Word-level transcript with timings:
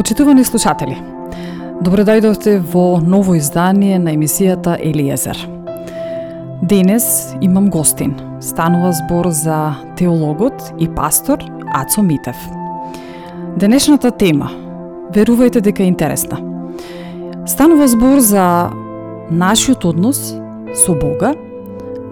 Почитувани 0.00 0.40
слушатели, 0.48 0.94
добро 1.84 2.06
дојдовте 2.08 2.54
во 2.72 3.02
ново 3.04 3.34
издание 3.36 3.98
на 4.00 4.14
емисијата 4.16 4.78
Елиезер. 4.80 5.36
Денес 6.62 7.34
имам 7.44 7.66
гостин. 7.68 8.14
Станува 8.40 8.94
збор 8.96 9.28
за 9.28 9.74
теологот 10.00 10.72
и 10.80 10.88
пастор 10.88 11.44
Ацо 11.74 12.00
Митев. 12.00 12.40
Денешната 13.60 14.10
тема, 14.10 14.48
верувајте 15.12 15.60
дека 15.60 15.84
е 15.84 15.92
интересна. 15.92 16.40
Станува 17.44 17.84
збор 17.84 18.24
за 18.24 18.70
нашиот 19.28 19.84
однос 19.84 20.32
со 20.72 20.96
Бога, 20.96 21.36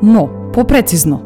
но 0.02 0.28
попрецизно, 0.52 1.24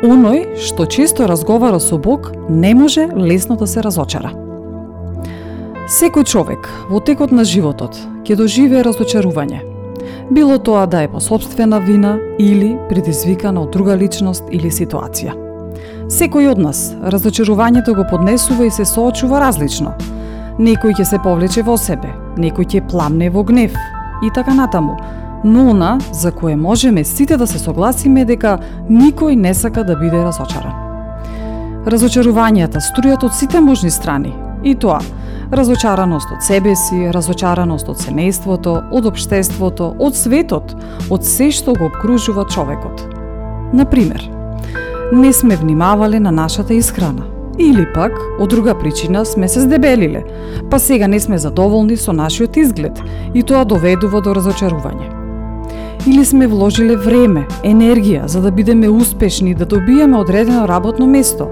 оној 0.00 0.56
што 0.56 0.88
често 0.88 1.28
разговара 1.28 1.76
со 1.76 2.00
Бог 2.00 2.32
не 2.48 2.72
може 2.74 3.10
лесно 3.12 3.60
да 3.60 3.66
се 3.66 3.84
разочара. 3.84 4.47
Секој 5.88 6.26
човек 6.28 6.66
во 6.92 6.98
текот 7.00 7.30
на 7.32 7.46
животот 7.48 7.96
ќе 8.28 8.34
доживее 8.36 8.82
разочарување. 8.84 9.62
Било 10.28 10.58
тоа 10.60 10.82
да 10.84 11.00
е 11.00 11.08
по 11.08 11.16
собствена 11.16 11.78
вина 11.80 12.18
или 12.38 12.74
предизвикана 12.90 13.62
од 13.62 13.70
друга 13.72 13.94
личност 13.96 14.50
или 14.52 14.68
ситуација. 14.68 15.32
Секој 16.12 16.50
од 16.50 16.60
нас 16.60 16.82
разочарувањето 17.00 17.94
го 17.96 18.04
поднесува 18.10 18.66
и 18.68 18.70
се 18.70 18.84
соочува 18.84 19.40
различно. 19.40 19.94
Некој 20.60 20.92
ќе 20.98 21.06
се 21.08 21.22
повлече 21.24 21.64
во 21.64 21.78
себе, 21.80 22.12
некој 22.36 22.68
ќе 22.68 22.84
пламне 22.90 23.30
во 23.32 23.40
гнев 23.40 23.72
и 24.20 24.28
така 24.34 24.52
натаму. 24.52 24.98
Но 25.42 25.70
она 25.70 25.96
за 26.12 26.32
кое 26.32 26.56
можеме 26.56 27.04
сите 27.04 27.36
да 27.40 27.46
се 27.46 27.58
согласиме 27.58 28.26
дека 28.28 28.58
никој 28.90 29.40
не 29.40 29.54
сака 29.54 29.86
да 29.88 29.96
биде 29.96 30.20
разочаран. 30.20 30.76
Разочарувањата 31.88 32.76
струјат 32.76 33.24
од 33.24 33.32
сите 33.32 33.60
можни 33.60 33.90
страни, 33.90 34.34
и 34.64 34.74
тоа 34.74 35.00
разочараност 35.52 36.28
од 36.32 36.42
себе 36.42 36.74
си, 36.76 37.08
разочараност 37.12 37.88
од 37.88 38.00
семејството, 38.02 38.74
од 38.92 39.06
обштеството, 39.08 39.94
од 39.98 40.16
светот, 40.16 40.74
од 41.10 41.24
се 41.24 41.50
што 41.54 41.74
го 41.78 41.88
обкружува 41.88 42.44
човекот. 42.52 43.06
Например, 43.72 44.28
не 45.12 45.32
сме 45.32 45.56
внимавале 45.56 46.20
на 46.20 46.30
нашата 46.30 46.74
исхрана, 46.74 47.24
или 47.58 47.86
пак, 47.94 48.12
од 48.40 48.50
друга 48.50 48.74
причина, 48.78 49.24
сме 49.24 49.48
се 49.48 49.60
здебелиле, 49.60 50.24
па 50.70 50.78
сега 50.78 51.08
не 51.08 51.20
сме 51.20 51.38
задоволни 51.38 51.96
со 51.96 52.12
нашиот 52.12 52.56
изглед 52.56 53.00
и 53.34 53.42
тоа 53.42 53.64
доведува 53.64 54.20
до 54.20 54.36
разочарување. 54.36 55.14
Или 56.06 56.24
сме 56.24 56.46
вложиле 56.46 56.96
време, 56.96 57.48
енергија 57.64 58.26
за 58.26 58.40
да 58.40 58.52
бидеме 58.52 58.88
успешни 58.88 59.54
да 59.54 59.66
добиеме 59.66 60.16
одредено 60.16 60.68
работно 60.68 61.06
место, 61.06 61.48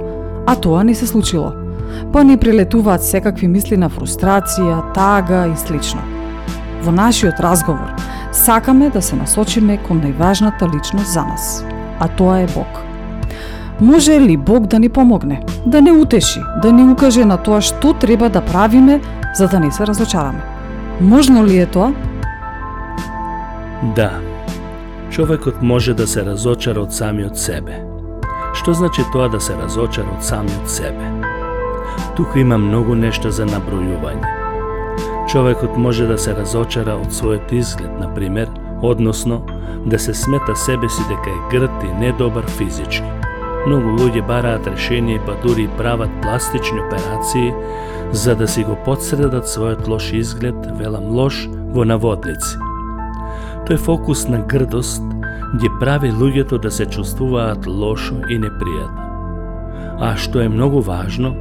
а 0.46 0.54
тоа 0.54 0.84
не 0.84 0.94
се 0.94 1.06
случило– 1.06 1.52
па 2.12 2.24
ни 2.24 2.36
прилетуваат 2.36 3.04
секакви 3.04 3.48
мисли 3.48 3.76
на 3.76 3.88
фрустрација, 3.90 4.80
тага 4.94 5.46
и 5.52 5.56
слично. 5.56 6.02
Во 6.82 6.92
нашиот 6.92 7.40
разговор 7.40 7.92
сакаме 8.32 8.90
да 8.90 9.02
се 9.02 9.16
насочиме 9.16 9.76
кон 9.76 10.00
најважната 10.04 10.68
личност 10.74 11.12
за 11.12 11.24
нас, 11.24 11.64
а 12.00 12.08
тоа 12.08 12.40
е 12.40 12.46
Бог. 12.54 12.82
Може 13.80 14.20
ли 14.20 14.36
Бог 14.36 14.66
да 14.66 14.78
ни 14.78 14.88
помогне, 14.88 15.42
да 15.66 15.82
не 15.82 15.92
утеши, 15.92 16.40
да 16.62 16.72
ни 16.72 16.92
укаже 16.92 17.24
на 17.24 17.36
тоа 17.36 17.60
што 17.60 17.92
треба 17.92 18.28
да 18.28 18.40
правиме 18.40 19.00
за 19.34 19.48
да 19.48 19.60
не 19.60 19.72
се 19.72 19.86
разочараме? 19.86 20.40
Можно 21.00 21.44
ли 21.44 21.58
е 21.58 21.66
тоа? 21.66 21.92
Да. 23.96 24.10
Човекот 25.10 25.62
може 25.62 25.94
да 25.94 26.06
се 26.06 26.24
разочара 26.24 26.80
од 26.80 26.92
самиот 26.92 27.38
себе. 27.38 27.84
Што 28.56 28.72
значи 28.72 29.04
тоа 29.12 29.28
да 29.28 29.40
се 29.40 29.56
разочара 29.56 30.08
од 30.16 30.24
самиот 30.24 30.70
себе? 30.70 31.25
Тука 32.16 32.40
има 32.40 32.58
многу 32.58 32.94
нешта 32.94 33.30
за 33.30 33.44
набројување. 33.44 34.28
Човекот 35.28 35.76
може 35.76 36.06
да 36.08 36.16
се 36.18 36.32
разочара 36.32 36.94
од 36.96 37.12
својот 37.12 37.52
изглед, 37.52 37.92
на 38.00 38.08
пример, 38.14 38.48
односно 38.82 39.42
да 39.86 39.98
се 39.98 40.14
смета 40.14 40.56
себе 40.56 40.88
си 40.88 41.02
дека 41.08 41.30
е 41.30 41.42
грд 41.50 41.84
и 41.84 41.92
недобар 42.00 42.48
физички. 42.56 43.04
Многу 43.66 43.98
луѓе 43.98 44.22
бараат 44.26 44.66
решение 44.66 45.20
па 45.26 45.34
дури 45.42 45.66
и 45.66 45.74
прават 45.78 46.10
пластични 46.22 46.80
операции 46.80 47.52
за 48.12 48.36
да 48.36 48.48
си 48.48 48.64
го 48.64 48.78
подсредат 48.84 49.44
својот 49.44 49.88
лош 49.88 50.12
изглед, 50.12 50.56
велам 50.78 51.10
лош, 51.12 51.48
во 51.74 51.84
наводници. 51.84 52.56
Тој 53.66 53.76
фокус 53.76 54.28
на 54.28 54.38
грдост 54.40 55.02
ги 55.60 55.68
прави 55.80 56.12
луѓето 56.14 56.62
да 56.62 56.70
се 56.70 56.86
чувствуваат 56.86 57.66
лошо 57.66 58.22
и 58.30 58.38
непријатно. 58.38 59.04
А 60.00 60.16
што 60.16 60.40
е 60.40 60.48
многу 60.48 60.80
важно, 60.80 61.34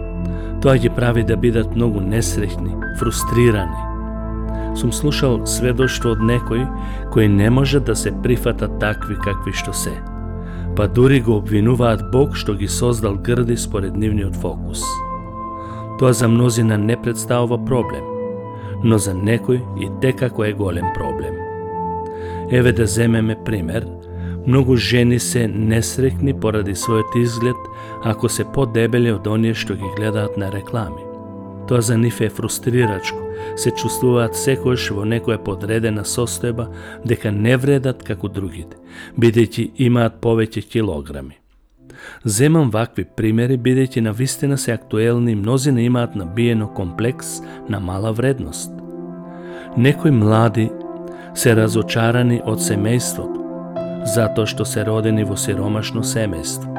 Тоа 0.62 0.78
ги 0.78 0.90
прави 0.90 1.24
да 1.24 1.38
бидат 1.38 1.76
многу 1.76 2.02
несреќни, 2.02 2.74
фрустрирани. 3.00 3.82
Сум 4.76 4.92
слушал 4.92 5.40
сведоштво 5.48 6.16
од 6.16 6.24
некој 6.26 6.66
кој 7.14 7.28
не 7.32 7.50
може 7.50 7.80
да 7.80 7.96
се 7.96 8.12
прифата 8.24 8.68
такви 8.80 9.16
какви 9.24 9.54
што 9.54 9.74
се. 9.74 9.94
Па 10.76 10.88
дури 10.88 11.22
го 11.22 11.38
обвинуваат 11.40 12.10
Бог 12.12 12.36
што 12.36 12.56
ги 12.60 12.68
создал 12.68 13.16
грди 13.16 13.58
според 13.58 13.96
нивниот 13.96 14.36
фокус. 14.36 14.84
Тоа 16.00 16.14
за 16.14 16.28
мнозина 16.28 16.78
не 16.78 16.98
представува 17.02 17.58
проблем, 17.66 18.04
но 18.84 18.98
за 18.98 19.14
некој 19.16 19.62
и 19.80 19.92
текако 20.02 20.44
е 20.44 20.54
голем 20.54 20.92
проблем. 20.94 21.40
Еве 22.52 22.72
да 22.72 22.86
земеме 22.86 23.38
пример– 23.46 23.88
Многу 24.47 24.75
жени 24.75 25.19
се 25.19 25.47
несрекни 25.47 26.33
поради 26.33 26.75
својот 26.78 27.16
изглед 27.17 27.57
ако 28.03 28.29
се 28.29 28.45
подебели 28.45 29.09
од 29.11 29.28
оние 29.28 29.53
што 29.57 29.73
ги 29.73 29.89
гледаат 29.97 30.38
на 30.38 30.51
реклами. 30.53 31.01
Тоа 31.67 31.81
за 31.81 31.97
нив 31.97 32.22
е 32.22 32.29
фрустрирачко, 32.29 33.17
се 33.57 33.72
чувствуваат 33.72 34.38
секојш 34.38 34.91
во 34.94 35.06
некоја 35.06 35.39
подредена 35.42 36.03
состојба 36.06 36.68
дека 37.06 37.31
не 37.31 37.57
вредат 37.57 38.03
како 38.06 38.30
другите, 38.30 38.77
бидејќи 39.18 39.71
имаат 39.88 40.21
повеќе 40.21 40.62
килограми. 40.69 41.39
Земам 42.25 42.69
вакви 42.69 43.06
примери 43.06 43.57
бидејќи 43.57 44.01
на 44.01 44.12
вистина 44.12 44.57
се 44.57 44.75
актуелни 44.77 45.31
и 45.31 45.36
мнозина 45.36 45.81
имаат 45.81 46.15
набиено 46.15 46.68
комплекс 46.68 47.41
на 47.69 47.80
мала 47.80 48.12
вредност. 48.13 48.71
Некои 49.77 50.12
млади 50.12 50.69
се 51.33 51.56
разочарани 51.56 52.41
од 52.45 52.62
семејството, 52.62 53.44
затоа 54.06 54.46
што 54.46 54.66
се 54.66 54.86
родени 54.86 55.25
во 55.25 55.38
сиромашно 55.38 56.04
семејство. 56.06 56.69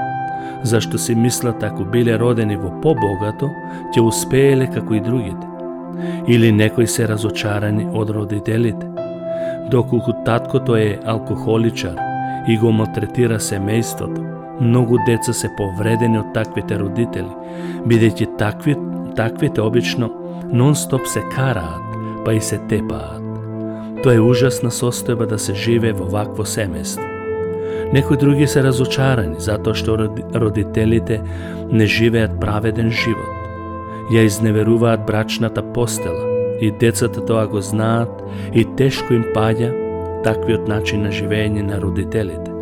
Зашто 0.62 0.98
си 0.98 1.14
мислат 1.14 1.62
ако 1.62 1.84
биле 1.84 2.16
родени 2.18 2.56
во 2.56 2.70
побогато, 2.82 3.50
ќе 3.94 4.02
успееле 4.02 4.66
како 4.70 4.94
и 4.94 5.00
другите. 5.00 5.46
Или 6.28 6.52
некои 6.52 6.86
се 6.86 7.08
разочарани 7.08 7.86
од 7.92 8.10
родителите. 8.10 8.86
Доколку 9.70 10.12
таткото 10.24 10.76
е 10.76 10.98
алкохоличар 11.04 11.98
и 12.48 12.56
го 12.58 12.70
малтретира 12.72 13.40
семејството, 13.42 14.22
многу 14.60 14.98
деца 15.06 15.32
се 15.32 15.50
повредени 15.58 16.20
од 16.22 16.30
таквите 16.34 16.78
родители, 16.78 17.32
бидејќи 17.86 18.36
такви, 18.38 18.76
таквите 19.16 19.60
обично 19.60 20.10
нон-стоп 20.52 21.06
се 21.10 21.24
караат, 21.34 21.82
па 22.24 22.34
и 22.34 22.40
се 22.40 22.60
тепаат. 22.70 23.22
Тоа 24.02 24.14
е 24.14 24.22
ужасна 24.22 24.70
состојба 24.70 25.26
да 25.26 25.38
се 25.38 25.54
живее 25.54 25.96
во 25.96 26.06
вакво 26.06 26.46
семејство. 26.46 27.15
Некои 27.92 28.16
други 28.16 28.46
се 28.46 28.62
разочарани 28.62 29.40
затоа 29.40 29.74
што 29.74 29.96
родителите 30.34 31.20
не 31.70 31.86
живеат 31.86 32.40
праведен 32.40 32.90
живот. 32.90 33.46
Ја 34.12 34.26
изневеруваат 34.26 35.06
брачната 35.06 35.62
постела 35.62 36.26
и 36.60 36.70
децата 36.70 37.24
тоа 37.24 37.46
го 37.46 37.60
знаат 37.60 38.22
и 38.54 38.64
тешко 38.76 39.14
им 39.14 39.24
паѓа 39.34 39.70
таквиот 40.24 40.68
начин 40.68 41.02
на 41.06 41.10
живење 41.14 41.62
на 41.62 41.80
родителите. 41.82 42.52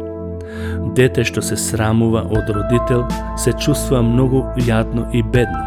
Дете 0.97 1.25
што 1.25 1.43
се 1.43 1.57
срамува 1.57 2.25
од 2.31 2.51
родител 2.53 3.07
се 3.41 3.53
чувствува 3.53 4.03
многу 4.03 4.45
јадно 4.69 5.09
и 5.13 5.23
бедно. 5.23 5.63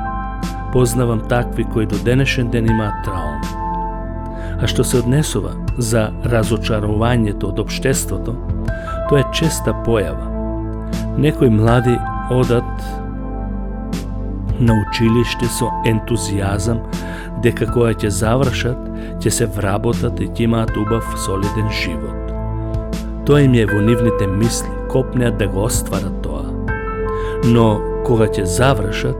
Познавам 0.74 1.26
такви 1.30 1.66
кои 1.74 1.86
до 1.86 1.98
денешен 2.06 2.50
ден 2.50 2.70
имаат 2.70 3.04
траум. 3.06 3.42
А 4.62 4.68
што 4.68 4.84
се 4.84 5.02
однесува 5.02 5.54
за 5.78 6.10
разочарувањето 6.26 7.52
од 7.52 7.60
обштеството, 7.60 8.34
тоа 9.10 9.24
е 9.24 9.30
честа 9.34 9.74
појава. 9.86 10.28
Некои 11.18 11.50
млади 11.50 11.96
одат 12.32 12.84
на 14.60 14.74
училиште 14.82 15.48
со 15.48 15.70
ентузијазам 15.88 16.82
дека 17.44 17.68
кога 17.72 17.94
ќе 17.94 18.10
завршат, 18.12 18.80
ќе 19.22 19.32
се 19.34 19.48
вработат 19.58 20.20
и 20.20 20.28
ќе 20.28 20.48
имаат 20.48 20.78
убав 20.78 21.06
солиден 21.26 21.70
живот. 21.72 22.34
Тоа 23.28 23.44
им 23.46 23.56
е 23.56 23.66
во 23.70 23.82
нивните 23.84 24.28
мисли, 24.28 24.72
копнеат 24.90 25.38
да 25.38 25.48
го 25.48 25.68
остварат 25.68 26.22
тоа. 26.24 26.46
Но 27.46 27.68
кога 28.08 28.28
ќе 28.28 28.48
завршат, 28.50 29.18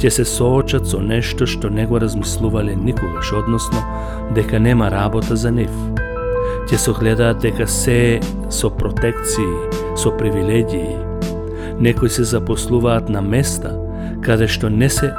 ќе 0.00 0.10
се 0.12 0.24
соочат 0.28 0.88
со 0.88 1.00
нешто 1.00 1.46
што 1.48 1.70
не 1.72 1.86
го 1.86 2.00
размислувале 2.00 2.76
никогаш, 2.76 3.32
односно 3.32 3.82
дека 4.34 4.60
нема 4.60 4.90
работа 4.90 5.36
за 5.36 5.50
нив. 5.50 5.72
Ќе 6.66 6.78
се 6.82 6.92
гледаат 6.98 7.38
дека 7.44 7.62
се 7.70 8.18
со 8.50 8.68
протекции, 8.74 9.52
со 9.94 10.10
привилегии. 10.10 10.96
Некои 11.78 12.10
се 12.10 12.24
запослуваат 12.24 13.08
на 13.08 13.20
места 13.22 13.70
каде 14.26 14.48
што 14.50 14.66
не 14.70 14.88
се 14.90 15.12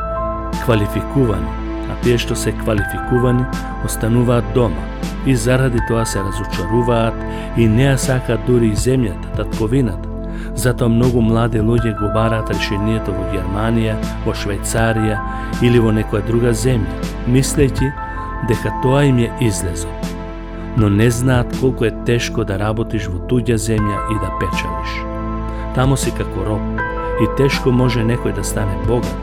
квалификувани, 0.66 1.48
а 1.88 1.96
тие 2.04 2.18
што 2.20 2.36
се 2.36 2.52
квалификувани 2.52 3.46
остануваат 3.88 4.50
дома 4.54 4.84
и 5.26 5.36
заради 5.36 5.80
тоа 5.88 6.04
се 6.06 6.20
разочаруваат 6.20 7.16
и 7.56 7.68
не 7.68 7.88
ја 7.88 7.96
сакаат 7.96 8.44
дури 8.48 8.74
и 8.74 8.76
земјата, 8.76 9.32
татковината. 9.40 10.10
Затоа 10.56 10.92
многу 10.92 11.22
млади 11.22 11.64
луѓе 11.64 11.96
го 12.02 12.12
бараат 12.12 12.52
решението 12.52 13.16
во 13.16 13.24
Германија, 13.32 13.96
во 14.26 14.36
Швајцарија 14.36 15.22
или 15.64 15.80
во 15.80 15.96
некоја 15.96 16.26
друга 16.28 16.52
земја, 16.52 17.00
мислејќи 17.32 17.94
дека 18.52 18.76
тоа 18.84 19.06
им 19.08 19.24
е 19.24 19.32
излезот. 19.48 20.07
Но 20.78 20.90
не 20.90 21.12
знаат 21.12 21.58
колку 21.60 21.86
е 21.86 21.92
тешко 22.06 22.44
да 22.46 22.60
работиш 22.60 23.08
во 23.10 23.18
туѓа 23.26 23.58
земја 23.58 24.04
и 24.14 24.18
да 24.22 24.30
печалиш. 24.40 24.92
Таму 25.76 25.98
си 25.98 26.14
како 26.14 26.46
роб, 26.46 26.84
и 27.22 27.26
тешко 27.38 27.72
може 27.72 28.06
некој 28.06 28.36
да 28.36 28.44
стане 28.44 28.78
богат. 28.86 29.18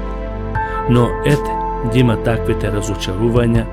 Но 0.91 1.09
ете, 1.25 1.55
ги 1.93 2.03
има 2.03 2.17
таквите 2.27 2.73
разочарувања, 2.75 3.65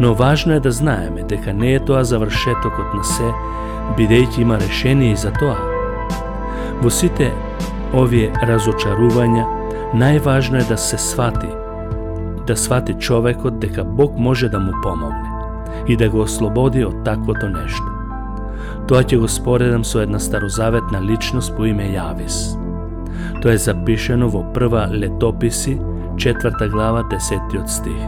но 0.00 0.14
важно 0.14 0.54
е 0.54 0.60
да 0.60 0.70
знаеме 0.70 1.22
дека 1.22 1.52
не 1.52 1.74
е 1.74 1.80
тоа 1.80 2.04
завршетокот 2.04 2.94
на 2.94 3.04
се, 3.04 3.32
бидејќи 3.98 4.40
има 4.46 4.58
решение 4.58 5.12
и 5.12 5.16
за 5.16 5.32
тоа. 5.34 5.58
Во 6.82 6.90
сите 6.90 7.32
овие 7.94 8.30
разочарувања, 8.46 9.44
најважно 9.94 10.62
е 10.62 10.70
да 10.70 10.78
се 10.78 10.98
свати, 10.98 11.50
да 12.46 12.56
свати 12.56 12.94
човекот 12.94 13.58
дека 13.58 13.84
Бог 13.84 14.18
може 14.18 14.48
да 14.48 14.58
му 14.60 14.72
помогне 14.82 15.33
и 15.88 15.96
да 15.96 16.08
го 16.08 16.20
ослободи 16.20 16.84
од 16.84 17.04
таквото 17.04 17.48
нешто. 17.48 17.90
Тоа 18.88 19.02
ќе 19.02 19.18
го 19.20 19.28
споредам 19.28 19.84
со 19.84 20.02
една 20.04 20.18
старозаветна 20.20 21.00
личност 21.02 21.54
по 21.56 21.64
име 21.64 21.88
Јавис. 21.94 22.56
Тоа 23.40 23.54
е 23.54 23.58
запишено 23.58 24.28
во 24.28 24.44
прва 24.52 24.88
летописи, 24.92 25.78
четврта 26.16 26.68
глава, 26.68 27.02
десетиот 27.10 27.70
стих. 27.70 28.02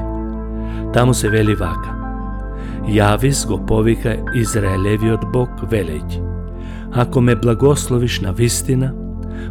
Таму 0.92 1.14
се 1.14 1.28
вели 1.28 1.54
вака. 1.54 1.96
Јавис 2.88 3.46
го 3.48 3.58
повика 3.66 4.16
Израелевиот 4.34 5.24
Бог, 5.32 5.50
велејќи. 5.70 6.22
Ако 6.92 7.20
ме 7.20 7.36
благословиш 7.36 8.20
на 8.20 8.32
вистина, 8.32 8.92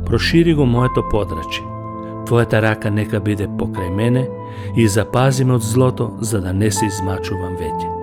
прошири 0.05 0.53
го 0.53 0.65
моето 0.65 1.03
подрачи. 1.09 1.61
Твојата 2.25 2.61
рака 2.61 2.91
нека 2.91 3.19
биде 3.19 3.47
покрај 3.47 3.89
мене 3.93 4.27
и 4.77 4.87
запази 4.87 5.45
ме 5.45 5.53
од 5.53 5.61
злото, 5.61 6.17
за 6.21 6.41
да 6.41 6.53
не 6.53 6.71
се 6.71 6.85
измачувам 6.85 7.57
веќе. 7.57 7.94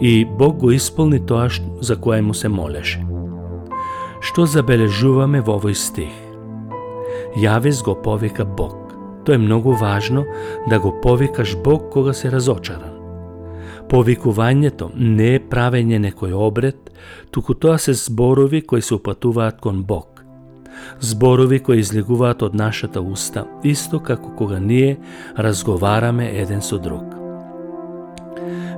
И 0.00 0.24
Бог 0.24 0.56
го 0.56 0.70
исполни 0.70 1.20
тоа 1.26 1.48
за 1.80 1.96
кое 1.96 2.22
му 2.22 2.34
се 2.34 2.48
молеше. 2.48 3.04
Што 4.20 4.46
забележуваме 4.46 5.40
во 5.40 5.58
овој 5.60 5.76
стих? 5.76 6.12
Јавес 7.36 7.84
го 7.84 7.94
повика 8.02 8.44
Бог. 8.44 8.94
Тоа 9.24 9.34
е 9.36 9.38
многу 9.38 9.72
важно 9.76 10.24
да 10.68 10.80
го 10.80 10.92
повикаш 11.00 11.56
Бог 11.64 11.92
кога 11.92 12.12
се 12.12 12.32
разочаран. 12.32 12.96
Повикувањето 13.90 14.90
не 14.94 15.34
е 15.34 15.42
правење 15.42 15.98
некој 15.98 16.32
обред, 16.32 16.90
туку 17.30 17.54
тоа 17.54 17.78
се 17.78 17.92
зборови 17.92 18.62
кои 18.62 18.82
се 18.82 18.94
упатуваат 18.94 19.60
кон 19.60 19.82
Бог. 19.82 20.24
Зборови 21.00 21.60
кои 21.60 21.80
излегуваат 21.80 22.42
од 22.42 22.54
нашата 22.54 23.00
уста, 23.00 23.44
исто 23.64 24.00
како 24.00 24.32
кога 24.36 24.58
ние 24.58 24.98
разговараме 25.36 26.30
еден 26.40 26.62
со 26.62 26.78
друг. 26.78 27.19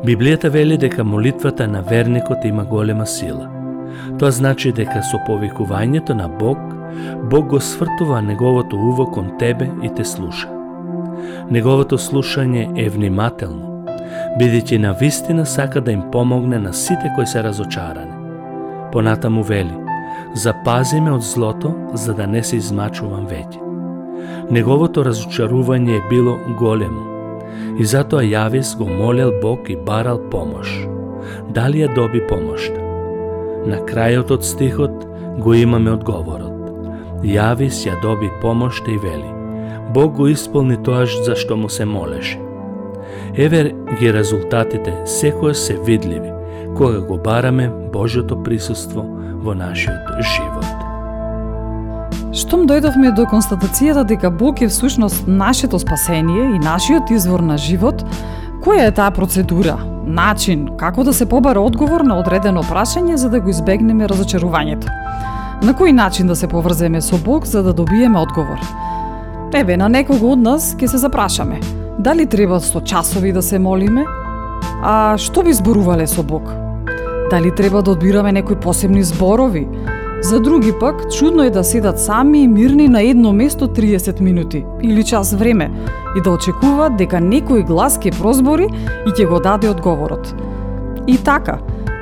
Библијата 0.03 0.49
вели 0.51 0.77
дека 0.79 1.05
молитвата 1.05 1.69
на 1.69 1.83
верникот 1.83 2.45
има 2.45 2.65
голема 2.65 3.07
сила. 3.07 3.49
Тоа 4.19 4.31
значи 4.31 4.73
дека 4.73 5.03
со 5.03 5.21
повикувањето 5.29 6.15
на 6.15 6.29
Бог 6.29 6.59
Бог 7.31 7.47
го 7.47 7.61
свртува 7.61 8.23
неговото 8.23 8.77
уво 8.77 9.07
кон 9.11 9.39
тебе 9.39 9.71
и 9.83 9.91
те 9.95 10.05
слуша. 10.05 10.49
Неговото 11.51 11.99
слушање 11.99 12.65
е 12.77 12.89
внимателно, 12.91 13.87
бидејќи 14.41 14.79
на 14.79 14.93
вистина 14.93 15.47
сака 15.47 15.81
да 15.81 15.93
им 15.93 16.03
помогне 16.11 16.59
на 16.59 16.73
сите 16.73 17.13
кои 17.15 17.27
се 17.27 17.43
разочарани. 17.43 18.13
Понатаму 18.93 19.43
вели, 19.43 19.77
запази 20.35 21.01
ме 21.01 21.13
од 21.13 21.23
злото, 21.23 21.75
за 21.95 22.15
да 22.15 22.27
не 22.27 22.43
се 22.43 22.57
измачувам 22.57 23.27
веќе. 23.27 23.63
Неговото 24.51 25.05
разочарување 25.05 25.97
е 25.97 26.09
било 26.11 26.39
големо, 26.59 27.22
и 27.79 27.85
затоа 27.85 28.23
Јавис 28.23 28.77
го 28.79 28.87
молел 28.87 29.33
Бог 29.43 29.71
и 29.71 29.77
барал 29.77 30.21
помош. 30.31 30.69
Дали 31.55 31.85
ја 31.85 31.95
доби 31.95 32.23
помошта? 32.29 32.79
На 33.67 33.79
крајот 33.87 34.33
од 34.35 34.45
стихот 34.45 35.07
го 35.39 35.55
имаме 35.55 35.93
одговорот. 35.93 36.53
Јавис 37.23 37.85
ја 37.87 38.01
доби 38.03 38.31
помошта 38.43 38.91
и 38.91 38.99
вели. 38.99 39.31
Бог 39.95 40.17
го 40.17 40.29
исполни 40.29 40.77
тоа 40.77 41.07
за 41.07 41.37
што 41.37 41.57
му 41.57 41.69
се 41.69 41.85
молеше. 41.85 42.39
Еве 43.37 43.73
ги 44.01 44.13
резултатите 44.13 44.93
секој 45.09 45.53
се 45.53 45.79
видливи, 45.87 46.33
кога 46.77 47.01
го 47.01 47.17
бараме 47.17 47.71
Божјото 47.93 48.43
присуство 48.45 49.05
во 49.43 49.55
нашиот 49.55 50.17
живот. 50.21 50.82
Штом 52.33 52.63
дојдовме 52.65 53.11
до 53.13 53.27
констатацијата 53.29 54.07
дека 54.09 54.31
Бог 54.33 54.63
е 54.65 54.69
всушност 54.69 55.27
нашето 55.29 55.77
спасение 55.79 56.55
и 56.55 56.59
нашиот 56.59 57.11
извор 57.13 57.45
на 57.45 57.59
живот, 57.61 58.05
која 58.65 58.87
е 58.89 58.95
таа 58.97 59.13
процедура, 59.13 59.77
начин, 60.09 60.71
како 60.81 61.05
да 61.05 61.13
се 61.13 61.29
побара 61.29 61.61
одговор 61.61 62.01
на 62.01 62.17
одредено 62.17 62.63
прашање 62.65 63.21
за 63.21 63.29
да 63.29 63.41
го 63.41 63.53
избегнеме 63.53 64.09
разочарувањето? 64.09 64.89
На 65.61 65.77
кој 65.77 65.93
начин 65.93 66.27
да 66.27 66.37
се 66.37 66.49
поврземе 66.49 67.05
со 67.05 67.21
Бог 67.21 67.45
за 67.45 67.63
да 67.63 67.77
добиеме 67.77 68.19
одговор? 68.19 68.65
Еве, 69.53 69.77
на 69.77 69.93
некого 69.93 70.33
од 70.33 70.41
нас 70.41 70.73
ќе 70.73 70.89
се 70.89 71.05
запрашаме. 71.05 71.61
Дали 71.99 72.25
треба 72.25 72.61
со 72.65 72.81
часови 72.81 73.33
да 73.33 73.43
се 73.43 73.59
молиме? 73.59 74.07
А 74.81 75.19
што 75.21 75.45
би 75.45 75.53
зборувале 75.53 76.09
со 76.09 76.23
Бог? 76.23 76.49
Дали 77.29 77.53
треба 77.53 77.83
да 77.83 77.91
одбираме 77.91 78.33
некои 78.33 78.57
посебни 78.57 79.03
зборови? 79.05 79.69
За 80.23 80.41
други 80.41 80.73
пак, 80.81 81.11
чудно 81.11 81.43
е 81.43 81.51
да 81.51 81.65
седат 81.65 82.01
сами 82.01 82.43
и 82.43 82.49
мирни 82.49 82.89
на 82.89 83.03
едно 83.03 83.33
место 83.33 83.69
30 83.69 84.21
минути 84.21 84.65
или 84.83 85.05
час 85.05 85.35
време 85.35 85.71
и 86.17 86.21
да 86.21 86.31
очекуваат 86.31 86.97
дека 86.97 87.19
некој 87.19 87.67
глас 87.67 87.99
ќе 87.99 88.15
прозбори 88.19 88.71
и 89.07 89.11
ќе 89.11 89.27
го 89.27 89.41
даде 89.43 89.71
одговорот. 89.71 90.35
И 91.07 91.19
така, 91.19 91.59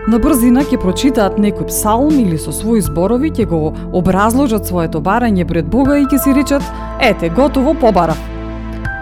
На 0.09 0.19
брзина 0.19 0.63
ќе 0.65 0.79
прочитаат 0.81 1.37
некој 1.39 1.69
псалм 1.69 2.17
или 2.23 2.39
со 2.41 2.55
своји 2.57 2.81
зборови 2.87 3.29
ќе 3.37 3.45
го 3.51 3.59
образложат 3.93 4.67
своето 4.67 5.03
барање 5.05 5.45
пред 5.47 5.69
Бога 5.69 5.99
и 6.01 6.07
ќе 6.09 6.19
си 6.25 6.33
речат 6.35 6.65
«Ете, 7.05 7.29
готово, 7.29 7.75
побарав». 7.75 8.19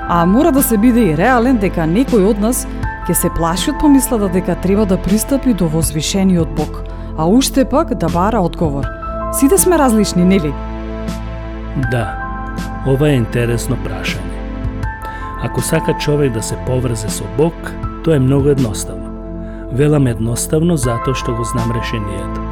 А 0.08 0.26
мора 0.26 0.52
да 0.52 0.62
се 0.62 0.76
биде 0.76 1.12
и 1.12 1.16
реален 1.16 1.62
дека 1.62 1.86
некој 1.86 2.26
од 2.32 2.42
нас 2.42 2.66
ќе 3.06 3.14
се 3.14 3.30
плаши 3.38 3.70
од 3.70 3.80
помислата 3.80 4.28
дека 4.34 4.58
треба 4.60 4.84
да 4.90 4.98
пристапи 4.98 5.54
до 5.54 5.70
возвишениот 5.70 6.50
Бог, 6.58 6.82
а 7.16 7.30
уште 7.30 7.64
пак 7.64 7.94
да 7.94 8.08
бара 8.12 8.42
одговор. 8.42 8.97
Сите 9.38 9.58
сме 9.58 9.78
различни, 9.78 10.24
нели? 10.24 10.54
Да, 11.90 12.06
ова 12.90 13.06
е 13.06 13.20
интересно 13.20 13.76
прашање. 13.84 14.34
Ако 15.46 15.62
сака 15.62 15.94
човек 15.94 16.32
да 16.34 16.42
се 16.42 16.58
поврзе 16.66 17.06
со 17.06 17.22
Бог, 17.36 17.54
тоа 18.02 18.16
е 18.16 18.24
многу 18.24 18.50
едноставно. 18.50 19.12
Велам 19.78 20.10
едноставно 20.10 20.74
затоа 20.74 21.14
што 21.14 21.36
го 21.38 21.46
знам 21.46 21.70
решението. 21.70 22.42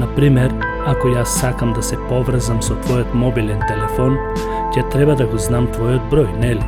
Например, 0.00 0.56
ако 0.88 1.12
јас 1.12 1.36
сакам 1.36 1.76
да 1.76 1.84
се 1.84 2.00
поврзам 2.08 2.64
со 2.64 2.80
твојот 2.88 3.12
мобилен 3.12 3.60
телефон, 3.68 4.16
ќе 4.72 4.88
треба 4.96 5.20
да 5.20 5.28
го 5.28 5.36
знам 5.36 5.68
твојот 5.76 6.08
број, 6.08 6.32
нели? 6.40 6.64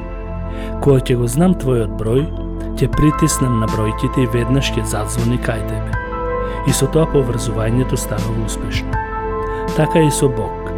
Кога 0.85 1.01
ќе 1.01 1.17
го 1.17 1.25
знам 1.25 1.57
твојот 1.57 1.97
број, 1.97 2.29
ќе 2.77 2.93
притиснам 3.01 3.65
на 3.65 3.73
бројките 3.73 4.29
и 4.29 4.33
веднаш 4.37 4.77
ќе 4.77 4.85
задзвони 4.85 5.41
кај 5.41 5.65
тебе. 5.73 5.93
И 6.69 6.73
со 6.77 6.85
тоа 6.85 7.09
поврзувањето 7.17 7.97
станува 7.97 8.45
успешно. 8.45 9.08
Така 9.79 10.01
и 10.01 10.11
со 10.11 10.29
Бог. 10.29 10.73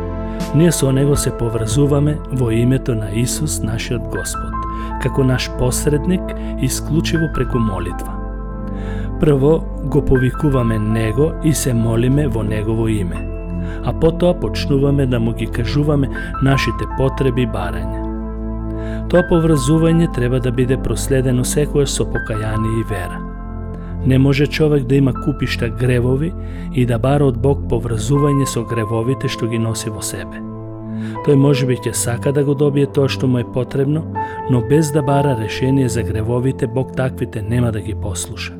Ние 0.55 0.73
со 0.73 0.93
Него 0.93 1.17
се 1.17 1.31
поврзуваме 1.31 2.19
во 2.33 2.51
името 2.51 2.95
на 2.95 3.09
Исус, 3.17 3.63
нашиот 3.63 4.03
Господ, 4.13 4.53
како 5.03 5.25
наш 5.25 5.49
посредник, 5.59 6.21
исклучиво 6.61 7.31
преку 7.35 7.59
молитва. 7.59 8.13
Прво 9.21 9.65
го 9.85 10.05
повикуваме 10.05 10.79
Него 10.79 11.33
и 11.45 11.55
се 11.55 11.75
молиме 11.75 12.29
во 12.29 12.43
Негово 12.43 12.89
име, 12.89 13.25
а 13.85 13.93
потоа 13.93 14.41
почнуваме 14.41 15.07
да 15.07 15.21
му 15.21 15.33
ги 15.33 15.47
кажуваме 15.47 16.09
нашите 16.43 16.85
потреби 16.99 17.49
и 17.49 17.49
барања. 17.49 18.05
Тоа 19.09 19.25
поврзување 19.33 20.13
треба 20.13 20.45
да 20.45 20.53
биде 20.53 20.77
проследено 20.77 21.41
секојаш 21.41 21.97
со 21.97 22.05
покаяние 22.05 22.81
и 22.81 22.89
вера. 22.93 23.30
Не 24.07 24.19
може 24.19 24.47
човек 24.47 24.85
да 24.85 24.95
има 24.95 25.15
купишта 25.15 25.69
гревови 25.69 26.33
и 26.75 26.87
да 26.87 26.99
бара 26.99 27.27
од 27.29 27.37
Бог 27.39 27.67
поврзување 27.69 28.47
со 28.49 28.65
гревовите 28.65 29.29
што 29.29 29.49
ги 29.51 29.59
носи 29.59 29.91
во 29.93 30.01
себе. 30.03 30.41
Тој 31.27 31.37
може 31.37 31.67
би 31.67 31.77
ќе 31.77 31.93
сака 31.93 32.33
да 32.33 32.45
го 32.45 32.55
добие 32.55 32.87
тоа 32.87 33.09
што 33.09 33.29
му 33.29 33.39
е 33.39 33.45
потребно, 33.53 34.05
но 34.51 34.61
без 34.61 34.93
да 34.93 35.03
бара 35.03 35.37
решение 35.37 35.89
за 35.89 36.03
гревовите, 36.03 36.67
Бог 36.67 36.97
таквите 36.97 37.43
нема 37.43 37.73
да 37.73 37.81
ги 37.81 37.95
послуша. 37.95 38.57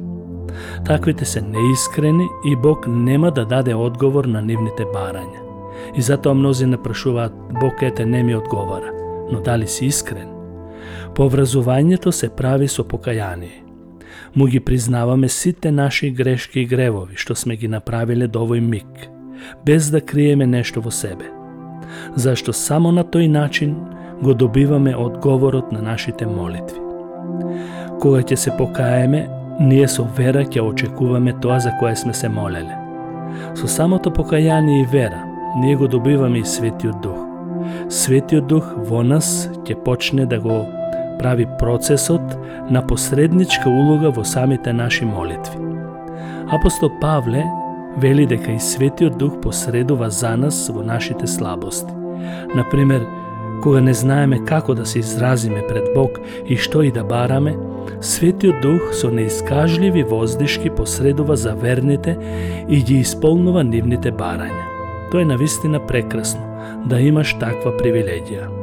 Таквите 0.85 1.25
се 1.25 1.41
неискрени 1.41 2.29
и 2.45 2.57
Бог 2.57 2.87
нема 2.89 3.31
да 3.31 3.45
даде 3.45 3.75
одговор 3.75 4.25
на 4.25 4.43
нивните 4.43 4.85
барања. 4.85 5.41
И 5.97 6.03
затоа 6.03 6.35
мнози 6.35 6.67
напрашуваат, 6.67 7.33
Бог 7.61 7.83
ете 7.83 8.07
не 8.07 8.23
ми 8.23 8.35
одговара, 8.35 8.93
но 9.33 9.41
дали 9.41 9.67
си 9.67 9.87
искрен? 9.87 10.29
Повразувањето 11.15 12.11
се 12.11 12.29
прави 12.29 12.69
со 12.69 12.85
покаяние. 12.85 13.70
Му 14.37 14.47
ги 14.47 14.61
признаваме 14.61 15.29
сите 15.29 15.71
наши 15.71 16.11
грешки 16.11 16.61
и 16.61 16.67
гревови 16.67 17.17
што 17.17 17.35
сме 17.35 17.57
ги 17.57 17.69
направиле 17.69 18.29
до 18.29 18.45
овој 18.47 18.61
миг, 18.61 19.11
без 19.67 19.91
да 19.91 20.01
криеме 20.01 20.47
нешто 20.47 20.81
во 20.81 20.91
себе. 20.91 21.27
Зашто 22.15 22.53
само 22.53 22.93
на 22.93 23.03
тој 23.05 23.27
начин 23.27 23.75
го 24.23 24.35
добиваме 24.35 24.95
одговорот 24.97 25.73
на 25.73 25.83
нашите 25.83 26.27
молитви. 26.27 26.79
Кога 28.01 28.23
ќе 28.23 28.35
се 28.35 28.55
покаеме, 28.57 29.27
ние 29.61 29.89
со 29.89 30.07
вера 30.17 30.45
ќе 30.47 30.63
очекуваме 30.63 31.35
тоа 31.43 31.59
за 31.61 31.75
кое 31.81 31.97
сме 31.97 32.15
се 32.15 32.29
молеле. 32.29 32.77
Со 33.55 33.67
самото 33.69 34.13
покаяние 34.13 34.83
и 34.83 34.87
вера, 34.87 35.25
ние 35.59 35.77
го 35.77 35.89
добиваме 35.89 36.39
и 36.39 36.45
Светиот 36.45 37.03
Дух. 37.03 37.19
Светиот 37.89 38.47
Дух 38.47 38.75
во 38.77 39.03
нас 39.03 39.51
ќе 39.67 39.75
почне 39.85 40.27
да 40.27 40.39
го 40.41 40.65
прави 41.19 41.47
процесот 41.59 42.23
на 42.71 42.87
посредничка 42.87 43.69
улога 43.69 44.11
во 44.11 44.25
самите 44.25 44.73
наши 44.73 45.05
молитви. 45.05 45.59
Апостол 46.51 46.91
Павле 47.01 47.45
вели 47.97 48.27
дека 48.27 48.53
и 48.53 48.61
Светиот 48.61 49.19
Дух 49.19 49.41
посредува 49.41 50.11
за 50.11 50.37
нас 50.37 50.69
во 50.69 50.83
нашите 50.83 51.27
слабости. 51.27 51.93
Например, 52.55 53.07
кога 53.63 53.81
не 53.81 53.95
знаеме 53.95 54.45
како 54.45 54.75
да 54.75 54.87
се 54.87 54.99
изразиме 54.99 55.67
пред 55.69 55.95
Бог 55.95 56.21
и 56.47 56.57
што 56.57 56.83
и 56.83 56.93
да 56.93 57.05
бараме, 57.05 57.57
Светиот 58.01 58.61
Дух 58.63 58.95
со 58.95 59.11
неискажливи 59.11 60.03
воздишки 60.03 60.71
посредува 60.71 61.37
за 61.37 61.55
верните 61.55 62.17
и 62.69 62.83
ги 62.83 63.01
исполнува 63.01 63.65
нивните 63.65 64.13
барања. 64.13 64.65
Тоа 65.11 65.23
е 65.23 65.25
навистина 65.25 65.81
прекрасно, 65.87 66.43
да 66.87 67.01
имаш 67.01 67.35
таква 67.35 67.75
привилегија. 67.75 68.60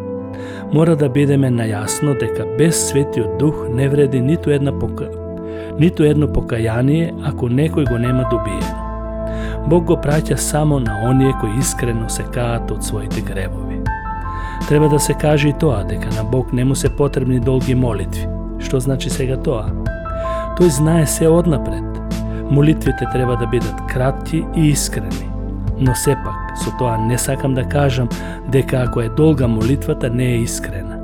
Мора 0.73 0.95
да 0.95 1.09
бидеме 1.09 1.49
најасно 1.49 2.17
дека 2.19 2.45
без 2.57 2.89
Светиот 2.89 3.37
Дух 3.39 3.65
не 3.69 3.89
вреди 3.89 4.21
ниту 4.21 4.49
една 4.49 4.79
пока... 4.79 5.05
ниту 5.79 6.03
едно 6.03 6.27
покаяние 6.27 7.13
ако 7.25 7.49
некој 7.49 7.89
го 7.89 7.97
нема 7.97 8.25
добиено. 8.31 8.87
Бог 9.67 9.83
го 9.83 9.95
праќа 9.95 10.35
само 10.35 10.79
на 10.79 11.01
оние 11.09 11.33
кои 11.41 11.59
искрено 11.59 12.09
се 12.09 12.23
каат 12.23 12.71
од 12.71 12.83
своите 12.83 13.21
гревови. 13.21 13.81
Треба 14.67 14.89
да 14.89 14.99
се 14.99 15.13
каже 15.13 15.49
и 15.49 15.53
тоа 15.53 15.83
дека 15.83 16.09
на 16.15 16.23
Бог 16.23 16.53
не 16.53 16.65
му 16.65 16.75
се 16.75 16.89
потребни 16.89 17.39
долги 17.39 17.75
молитви. 17.75 18.27
Што 18.59 18.79
значи 18.79 19.09
сега 19.09 19.37
тоа? 19.37 19.69
Тој 20.57 20.71
знае 20.79 21.05
се 21.05 21.27
однапред. 21.27 21.83
Молитвите 22.51 23.05
треба 23.13 23.37
да 23.37 23.47
бидат 23.47 23.85
кратки 23.91 24.43
и 24.55 24.69
искрени. 24.69 25.29
Но 25.79 25.95
сепак, 25.95 26.36
со 26.63 26.71
тоа 26.79 26.97
не 26.97 27.17
сакам 27.17 27.53
да 27.53 27.63
кажам 27.63 28.09
дека 28.51 28.83
ако 28.87 29.01
е 29.01 29.09
долга 29.09 29.47
молитвата 29.47 30.09
не 30.09 30.25
е 30.25 30.37
искрена. 30.37 30.99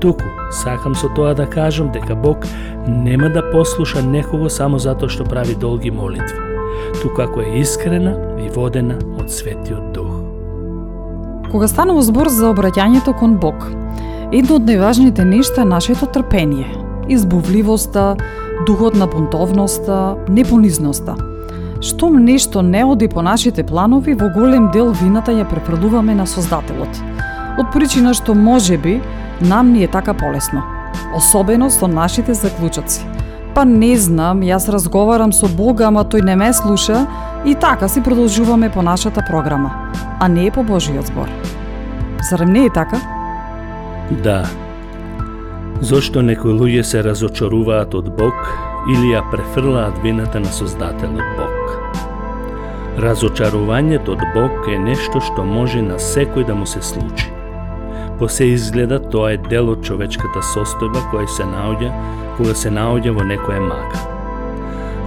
Туку, 0.00 0.24
сакам 0.50 0.94
со 0.94 1.08
тоа 1.08 1.34
да 1.34 1.46
кажам 1.46 1.90
дека 1.92 2.14
Бог 2.14 2.46
нема 2.88 3.30
да 3.30 3.50
послуша 3.50 4.02
некого 4.02 4.50
само 4.50 4.78
затоа 4.78 5.08
што 5.08 5.24
прави 5.24 5.54
долги 5.54 5.90
молитви, 5.90 6.38
туку 7.02 7.22
ако 7.22 7.40
е 7.40 7.60
искрена 7.60 8.16
и 8.40 8.48
водена 8.48 8.98
од 9.20 9.30
Светиот 9.30 9.92
Дух. 9.92 10.10
Кога 11.50 11.68
станува 11.68 12.02
збор 12.02 12.28
за 12.28 12.50
обраќањето 12.50 13.12
кон 13.18 13.36
Бог, 13.38 13.66
едно 14.32 14.56
од 14.56 14.68
најважните 14.68 15.26
нешта 15.26 15.62
е 15.62 15.70
нашето 15.70 16.06
трпение, 16.06 16.68
избувливоста, 17.08 18.16
духот 18.66 18.94
на 18.94 19.06
бунтовноста, 19.06 20.16
непонизноста– 20.28 21.16
Штом 21.80 22.24
нешто 22.24 22.62
не 22.62 22.84
оди 22.84 23.08
по 23.08 23.22
нашите 23.22 23.62
планови, 23.62 24.14
во 24.14 24.28
голем 24.28 24.68
дел 24.70 24.92
вината 24.92 25.32
ја 25.32 25.46
префрлуваме 25.48 26.14
на 26.14 26.26
Создателот. 26.26 26.92
Од 27.56 27.72
причина 27.72 28.12
што 28.14 28.34
може 28.34 28.76
би 28.76 29.00
нам 29.40 29.72
ни 29.72 29.84
е 29.84 29.88
така 29.88 30.12
полесно. 30.14 30.62
Особено 31.16 31.70
со 31.70 31.88
нашите 31.88 32.34
заклучоци. 32.34 33.00
Па 33.54 33.64
не 33.64 33.96
знам, 33.96 34.44
јас 34.44 34.68
разговарам 34.68 35.32
со 35.32 35.48
Бога, 35.48 35.88
ама 35.88 36.04
тој 36.04 36.20
не 36.20 36.36
ме 36.36 36.52
слуша 36.52 37.06
и 37.46 37.54
така 37.54 37.88
си 37.88 38.02
продолжуваме 38.02 38.70
по 38.70 38.82
нашата 38.82 39.24
програма, 39.24 39.72
а 40.20 40.28
не 40.28 40.46
е 40.46 40.50
по 40.50 40.62
Божиот 40.62 41.06
збор. 41.06 41.28
Зарем 42.30 42.52
не 42.52 42.66
е 42.66 42.70
така? 42.70 43.00
Да. 44.22 44.44
Зошто 45.80 46.22
некои 46.22 46.52
луѓе 46.52 46.82
се 46.82 47.00
разочаруваат 47.02 47.94
од 47.94 48.12
Бог 48.16 48.69
или 48.88 49.12
ја 49.12 49.22
префрлаат 49.30 49.98
вината 50.02 50.40
на 50.40 50.52
Создателот 50.52 51.36
Бог? 51.36 51.60
Разочарувањето 52.98 54.16
од 54.16 54.24
Бог 54.34 54.68
е 54.68 54.78
нешто 54.78 55.20
што 55.20 55.44
може 55.44 55.82
на 55.82 55.98
секој 55.98 56.46
да 56.46 56.54
му 56.54 56.66
се 56.66 56.82
случи. 56.82 57.28
По 58.18 58.28
се 58.28 58.44
изгледа 58.44 58.98
тоа 59.00 59.32
е 59.32 59.36
дел 59.36 59.70
од 59.72 59.84
човечката 59.84 60.42
состојба 60.52 61.04
која 61.12 61.28
се 61.28 61.44
наоѓа 61.48 61.92
кога 62.36 62.54
се 62.54 62.72
наоѓа 62.72 63.14
во 63.16 63.24
некоја 63.24 63.60
мага. 63.68 64.02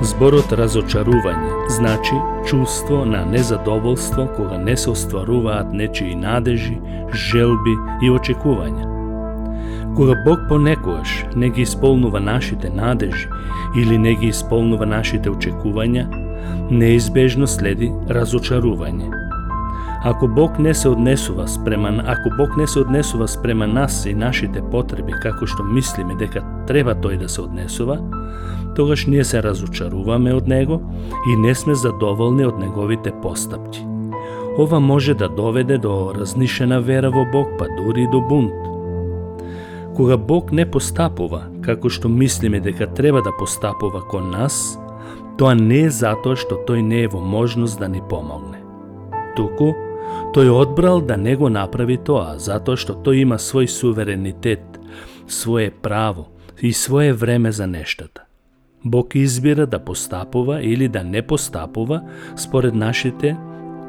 Зборот 0.01 0.51
разочарување 0.57 1.69
значи 1.69 2.17
чувство 2.49 3.05
на 3.05 3.25
незадоволство 3.25 4.27
кога 4.37 4.57
не 4.57 4.77
се 4.77 4.89
остваруваат 4.89 5.73
нечии 5.73 6.15
надежи, 6.15 6.79
желби 7.13 7.77
и 8.01 8.09
очекувања. 8.09 8.92
Кога 9.95 10.15
Бог 10.25 10.39
понекогаш 10.49 11.25
не 11.35 11.49
ги 11.49 11.61
исполнува 11.61 12.19
нашите 12.19 12.69
надежи 12.69 13.27
или 13.77 13.97
не 13.97 14.15
ги 14.15 14.27
исполнува 14.27 14.85
нашите 14.85 15.29
очекувања, 15.29 16.07
неизбежно 16.71 17.47
следи 17.47 17.91
разочарување. 18.09 19.11
Ако 20.03 20.27
Бог 20.27 20.59
не 20.59 20.73
се 20.73 20.89
однесува 20.89 21.47
спрема 21.47 22.03
ако 22.07 22.29
Бог 22.37 22.57
не 22.57 22.67
се 22.67 22.79
однесува 22.79 23.27
спрема 23.27 23.67
нас 23.67 24.05
и 24.05 24.13
нашите 24.13 24.61
потреби 24.71 25.13
како 25.21 25.45
што 25.45 25.63
мислиме 25.63 26.17
дека 26.19 26.41
треба 26.67 26.95
тој 26.95 27.21
да 27.21 27.29
се 27.29 27.41
однесува, 27.45 27.99
тогаш 28.75 29.05
ние 29.07 29.23
се 29.23 29.43
разочаруваме 29.43 30.33
од 30.33 30.47
него 30.47 30.81
и 31.29 31.37
не 31.37 31.55
сме 31.55 31.75
задоволни 31.75 32.45
од 32.45 32.59
неговите 32.59 33.13
постапки. 33.21 33.85
Ова 34.57 34.79
може 34.79 35.13
да 35.13 35.29
доведе 35.29 35.77
до 35.77 36.13
разнишена 36.17 36.81
вера 36.81 37.11
во 37.11 37.25
Бог, 37.31 37.47
па 37.57 37.65
дури 37.77 38.03
и 38.03 38.07
до 38.07 38.21
бунт. 38.21 38.72
Кога 39.95 40.17
Бог 40.17 40.51
не 40.51 40.65
постапува 40.65 41.43
како 41.61 41.89
што 41.89 42.09
мислиме 42.09 42.59
дека 42.59 42.87
треба 42.87 43.21
да 43.21 43.31
постапува 43.39 44.01
кон 44.09 44.31
нас, 44.31 44.77
Тоа 45.37 45.55
не 45.57 45.87
е 45.87 45.89
затоа 45.89 46.37
што 46.37 46.59
тој 46.67 46.83
не 46.85 46.99
е 47.05 47.09
во 47.09 47.19
можност 47.19 47.79
да 47.81 47.87
ни 47.89 48.01
помогне. 48.09 48.59
Туку, 49.33 49.71
тој 50.35 50.51
одбрал 50.53 51.01
да 51.01 51.17
не 51.17 51.33
го 51.35 51.49
направи 51.49 51.97
тоа, 51.97 52.37
затоа 52.37 52.77
што 52.77 52.93
тој 52.93 53.25
има 53.25 53.39
свој 53.41 53.65
суверенитет, 53.65 54.61
свое 55.25 55.71
право 55.71 56.29
и 56.61 56.73
свое 56.73 57.13
време 57.13 57.51
за 57.51 57.67
нештата. 57.67 58.21
Бог 58.85 59.15
избира 59.15 59.65
да 59.65 59.79
постапува 59.79 60.61
или 60.61 60.87
да 60.87 61.03
не 61.03 61.21
постапува 61.21 62.01
според 62.35 62.75
нашите 62.75 63.37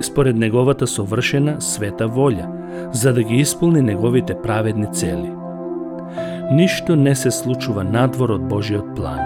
според 0.00 0.36
неговата 0.36 0.86
совршена 0.86 1.60
света 1.60 2.08
волја, 2.08 2.48
за 2.92 3.12
да 3.12 3.22
ги 3.22 3.36
исполни 3.36 3.82
неговите 3.82 4.34
праведни 4.42 4.86
цели. 4.92 5.43
Ништо 6.52 6.96
не 6.96 7.14
се 7.14 7.30
случува 7.30 7.84
надвор 7.84 8.34
од 8.36 8.42
Божиот 8.48 8.90
план. 8.96 9.20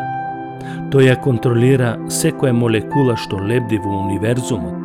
Тој 0.93 1.11
ја 1.11 1.17
контролира 1.21 1.97
секоја 2.09 2.55
молекула 2.55 3.17
што 3.19 3.41
лебди 3.43 3.81
во 3.83 3.97
универзумот, 4.05 4.79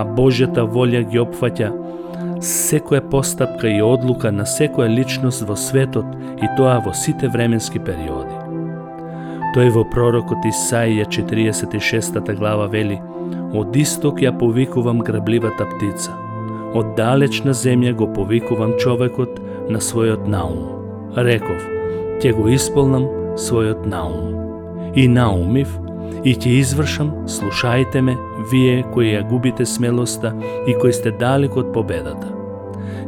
а 0.00 0.06
Божјата 0.16 0.64
волја 0.64 1.02
ги 1.10 1.20
опфаќа 1.20 1.68
секоја 2.40 3.02
постапка 3.10 3.68
и 3.68 3.82
одлука 3.84 4.32
на 4.32 4.46
секоја 4.48 4.88
личност 4.88 5.44
во 5.44 5.56
светот 5.56 6.08
и 6.40 6.48
тоа 6.56 6.78
во 6.86 6.94
сите 6.94 7.28
временски 7.28 7.78
периоди. 7.78 8.38
Тој 9.52 9.68
во 9.76 9.84
пророкот 9.92 10.48
Исаија 10.48 11.04
46 11.04 12.32
глава 12.40 12.66
вели 12.66 12.98
Од 13.52 13.76
исток 13.76 14.20
ја 14.24 14.32
повикувам 14.38 15.04
грабливата 15.04 15.68
птица, 15.68 16.16
од 16.72 16.96
далечна 16.96 17.52
земја 17.52 17.92
го 17.92 18.08
повикувам 18.12 18.76
човекот 18.80 19.40
на 19.68 19.80
својот 19.80 20.26
наум. 20.28 20.77
Реков, 21.16 21.62
ќе 22.20 22.34
го 22.36 22.48
исполнам 22.52 23.06
својот 23.40 23.86
наум. 23.88 24.34
И 24.94 25.06
наумив, 25.08 25.70
и 26.24 26.34
ќе 26.34 26.58
извршам, 26.60 27.12
слушајте 27.30 28.02
ме, 28.04 28.16
вие 28.50 28.82
кои 28.92 29.14
ја 29.14 29.22
губите 29.28 29.66
смелоста 29.66 30.34
и 30.66 30.74
кои 30.80 30.92
сте 30.92 31.10
далеко 31.10 31.62
од 31.64 31.72
победата. 31.72 32.28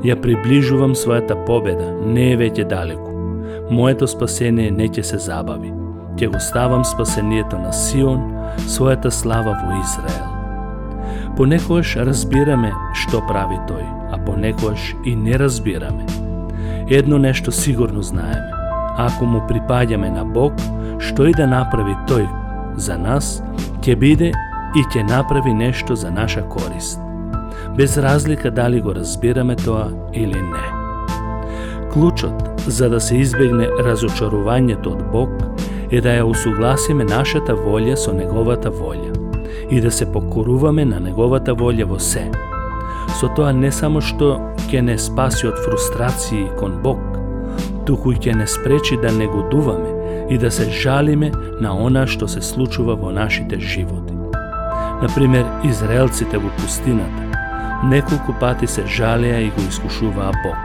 Ја 0.04 0.16
приближувам 0.16 0.94
својата 0.96 1.36
победа, 1.46 1.90
не 2.06 2.32
е 2.32 2.38
веќе 2.40 2.68
далеку. 2.68 3.10
Моето 3.70 4.08
спасение 4.08 4.70
не 4.70 4.88
ќе 4.88 5.04
се 5.04 5.18
забави. 5.18 5.74
Ќе 6.16 6.32
го 6.32 6.40
ставам 6.40 6.84
спасението 6.84 7.58
на 7.58 7.72
Сион, 7.72 8.24
својата 8.66 9.10
слава 9.10 9.54
во 9.60 9.76
Израел. 9.82 10.30
Понекогаш 11.36 11.96
разбираме 11.96 12.72
што 13.04 13.22
прави 13.28 13.60
тој, 13.68 13.86
а 14.12 14.18
понекогаш 14.24 14.94
и 15.04 15.14
не 15.16 15.38
разбираме. 15.38 16.29
Едно 16.90 17.18
нешто 17.18 17.52
сигурно 17.52 18.02
знаеме. 18.02 18.50
Ако 18.96 19.26
му 19.26 19.38
припаѓаме 19.46 20.10
на 20.10 20.24
Бог, 20.24 20.52
што 20.98 21.28
и 21.30 21.32
да 21.32 21.46
направи 21.46 21.94
тој 22.10 22.26
за 22.74 22.98
нас, 22.98 23.38
ќе 23.78 23.94
биде 23.94 24.32
и 24.74 24.82
ќе 24.90 25.06
направи 25.06 25.54
нешто 25.54 25.94
за 25.94 26.10
наша 26.10 26.42
корист. 26.42 26.98
Без 27.76 27.98
разлика 27.98 28.50
дали 28.50 28.80
го 28.80 28.94
разбираме 28.94 29.56
тоа 29.56 29.86
или 30.12 30.42
не. 30.42 30.66
Клучот 31.92 32.60
за 32.66 32.90
да 32.90 33.00
се 33.00 33.22
избегне 33.22 33.70
разочарувањето 33.86 34.90
од 34.98 35.06
Бог 35.12 35.30
е 35.90 36.00
да 36.00 36.18
ја 36.18 36.26
усугласиме 36.26 37.04
нашата 37.04 37.54
волја 37.54 37.94
со 37.94 38.12
Неговата 38.12 38.70
волја 38.70 39.14
и 39.70 39.80
да 39.80 39.90
се 39.90 40.12
покоруваме 40.12 40.84
на 40.84 41.00
Неговата 41.00 41.54
волја 41.54 41.86
во 41.86 41.98
се. 41.98 42.49
Со 43.20 43.28
тоа 43.36 43.52
не 43.52 43.68
само 43.68 44.00
што 44.00 44.30
ќе 44.70 44.80
не 44.80 44.94
спаси 44.96 45.44
од 45.44 45.58
фрустрации 45.60 46.46
кон 46.56 46.78
Бог, 46.80 47.00
туку 47.84 48.14
и 48.14 48.16
ќе 48.16 48.32
не 48.38 48.46
спречи 48.48 48.96
да 48.96 49.10
негодуваме 49.12 49.90
и 50.32 50.38
да 50.40 50.48
се 50.50 50.70
жалиме 50.72 51.28
на 51.60 51.74
она 51.76 52.06
што 52.08 52.28
се 52.32 52.40
случува 52.40 52.96
во 52.96 53.10
нашите 53.12 53.60
животи. 53.60 54.16
Например, 55.02 55.44
израелците 55.68 56.40
во 56.40 56.48
пустината 56.56 57.28
неколку 57.84 58.32
пати 58.40 58.66
се 58.66 58.86
жалеа 58.86 59.40
и 59.40 59.50
го 59.50 59.68
искушуваа 59.68 60.32
Бог, 60.44 60.56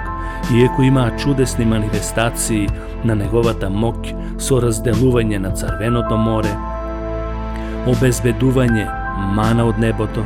иеко 0.56 0.84
имаа 0.84 1.12
чудесни 1.18 1.66
манифестации 1.66 2.70
на 3.04 3.16
неговата 3.16 3.68
моќ 3.68 4.16
со 4.40 4.62
разделување 4.64 5.44
на 5.44 5.52
Црвеното 5.52 6.16
море, 6.18 6.56
обезбедување 7.84 8.88
мана 9.36 9.68
од 9.68 9.80
небото 9.80 10.24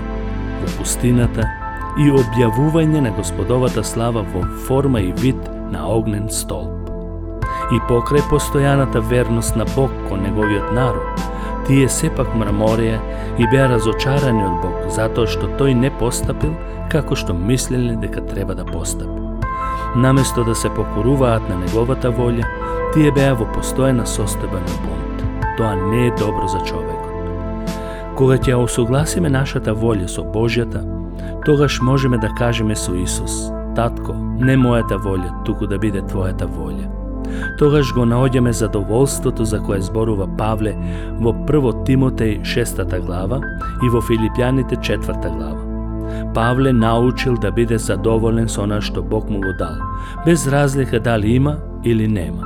во 0.61 0.77
пустината 0.77 1.49
и 1.99 2.11
објавување 2.15 3.01
на 3.03 3.11
Господовата 3.11 3.83
слава 3.83 4.21
во 4.33 4.45
форма 4.67 5.01
и 5.03 5.11
вид 5.19 5.39
на 5.71 5.83
огнен 5.91 6.29
столб. 6.31 6.87
И 7.75 7.79
покрај 7.89 8.23
постојаната 8.31 9.01
верност 9.09 9.57
на 9.59 9.65
Бог 9.75 9.91
кон 10.07 10.23
неговиот 10.23 10.71
народ, 10.73 11.25
тие 11.67 11.89
сепак 11.91 12.31
мраморија 12.39 13.01
и 13.37 13.47
беа 13.51 13.67
разочарани 13.69 14.45
од 14.47 14.61
Бог, 14.63 14.77
затоа 14.95 15.27
што 15.27 15.49
тој 15.59 15.75
не 15.75 15.91
постапил 15.99 16.53
како 16.89 17.17
што 17.19 17.35
мислеле 17.35 17.97
дека 17.99 18.23
треба 18.31 18.55
да 18.55 18.65
постапи. 18.65 19.19
Наместо 19.95 20.43
да 20.43 20.55
се 20.55 20.69
покоруваат 20.69 21.49
на 21.49 21.57
неговата 21.59 22.13
волја, 22.15 22.47
тие 22.93 23.11
беа 23.11 23.35
во 23.35 23.49
постојана 23.57 24.07
состојба 24.07 24.63
на 24.63 24.77
бунт. 24.85 25.25
Тоа 25.57 25.75
не 25.75 26.07
е 26.07 26.15
добро 26.15 26.47
за 26.47 26.63
човекот. 26.63 26.95
Кога 28.15 28.39
ќе 28.39 28.55
осогласиме 28.55 29.29
нашата 29.29 29.75
волја 29.75 30.07
со 30.07 30.23
Божјата, 30.23 30.81
тогаш 31.45 31.81
можеме 31.81 32.17
да 32.17 32.29
кажеме 32.37 32.75
со 32.75 32.95
Исус, 32.95 33.51
Татко, 33.75 34.13
не 34.39 34.57
мојата 34.57 34.97
волја, 34.99 35.43
туку 35.45 35.67
да 35.67 35.77
биде 35.77 36.01
Твојата 36.01 36.47
волја 36.47 36.99
тогаш 37.57 37.93
го 37.93 38.05
наоѓаме 38.05 38.51
задоволството 38.55 39.45
за 39.45 39.59
кое 39.59 39.81
зборува 39.81 40.27
Павле 40.37 40.75
во 41.19 41.33
1 41.33 41.85
Тимотеј 41.85 42.41
6 42.43 42.99
глава 43.05 43.41
и 43.83 43.89
во 43.89 44.01
Филипјаните 44.01 44.79
4 44.79 45.35
глава. 45.37 45.63
Павле 46.33 46.73
научил 46.73 47.37
да 47.37 47.51
биде 47.51 47.77
задоволен 47.77 48.49
со 48.49 48.63
она 48.63 48.81
што 48.81 49.01
Бог 49.01 49.29
му 49.29 49.41
го 49.41 49.53
дал, 49.53 49.77
без 50.25 50.47
разлика 50.47 50.99
дали 50.99 51.35
има 51.35 51.57
или 51.83 52.07
нема. 52.07 52.45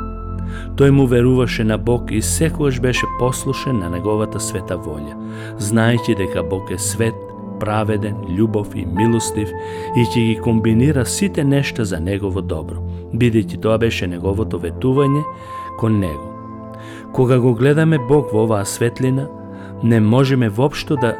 Тој 0.76 0.90
му 0.90 1.08
веруваше 1.08 1.64
на 1.64 1.78
Бог 1.78 2.12
и 2.12 2.22
секогаш 2.22 2.80
беше 2.80 3.06
послушен 3.20 3.80
на 3.80 3.90
неговата 3.90 4.40
света 4.40 4.78
волја, 4.78 5.16
знаејќи 5.60 6.18
дека 6.18 6.44
Бог 6.44 6.72
е 6.72 6.78
свет 6.78 7.16
праведен, 7.64 8.16
љубов 8.36 8.76
и 8.76 8.84
милостив 8.86 9.52
и 9.96 10.04
ќе 10.04 10.26
ги 10.28 10.36
комбинира 10.44 11.06
сите 11.06 11.44
нешта 11.44 11.86
за 11.86 12.00
негово 12.00 12.42
добро, 12.42 12.84
бидејќи 13.16 13.62
тоа 13.64 13.78
беше 13.80 14.08
неговото 14.08 14.60
ветување 14.60 15.24
кон 15.80 16.00
него. 16.04 16.28
Кога 17.14 17.40
го 17.40 17.54
гледаме 17.54 18.00
Бог 18.00 18.34
во 18.34 18.44
оваа 18.44 18.66
светлина, 18.66 19.30
не 19.84 20.00
можеме 20.00 20.50
воопшто 20.50 20.96
да 20.96 21.16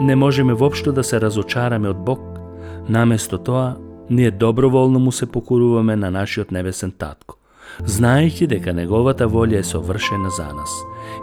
не 0.00 0.16
можеме 0.16 0.54
воопшто 0.54 0.92
да 0.92 1.04
се 1.04 1.20
разочараме 1.20 1.88
од 1.88 1.96
Бог. 1.96 2.20
Наместо 2.88 3.38
тоа, 3.38 3.76
ние 4.10 4.30
доброволно 4.30 4.98
му 4.98 5.12
се 5.12 5.26
покоруваме 5.26 5.96
на 5.96 6.10
нашиот 6.10 6.50
небесен 6.50 6.92
татко, 6.92 7.36
знаејќи 7.82 8.46
дека 8.46 8.72
неговата 8.72 9.28
волја 9.28 9.60
е 9.60 9.64
совршена 9.64 10.30
за 10.30 10.52
нас 10.54 10.72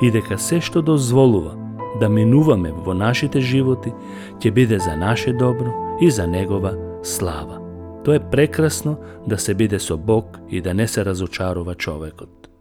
и 0.01 0.11
дека 0.11 0.37
се 0.37 0.61
што 0.61 0.81
дозволува 0.81 1.62
да 1.99 2.09
минуваме 2.09 2.71
во 2.71 2.93
нашите 2.93 3.41
животи 3.41 3.93
ќе 4.39 4.51
биде 4.51 4.79
за 4.79 4.95
наше 4.97 5.33
добро 5.33 5.97
и 6.01 6.11
за 6.11 6.27
Негова 6.27 6.73
слава. 7.03 7.59
Тоа 8.03 8.15
е 8.15 8.29
прекрасно 8.29 8.97
да 9.27 9.37
се 9.37 9.53
биде 9.53 9.79
со 9.79 9.97
Бог 9.97 10.39
и 10.49 10.61
да 10.61 10.73
не 10.73 10.87
се 10.87 11.05
разочарува 11.05 11.75
човекот. 11.75 12.52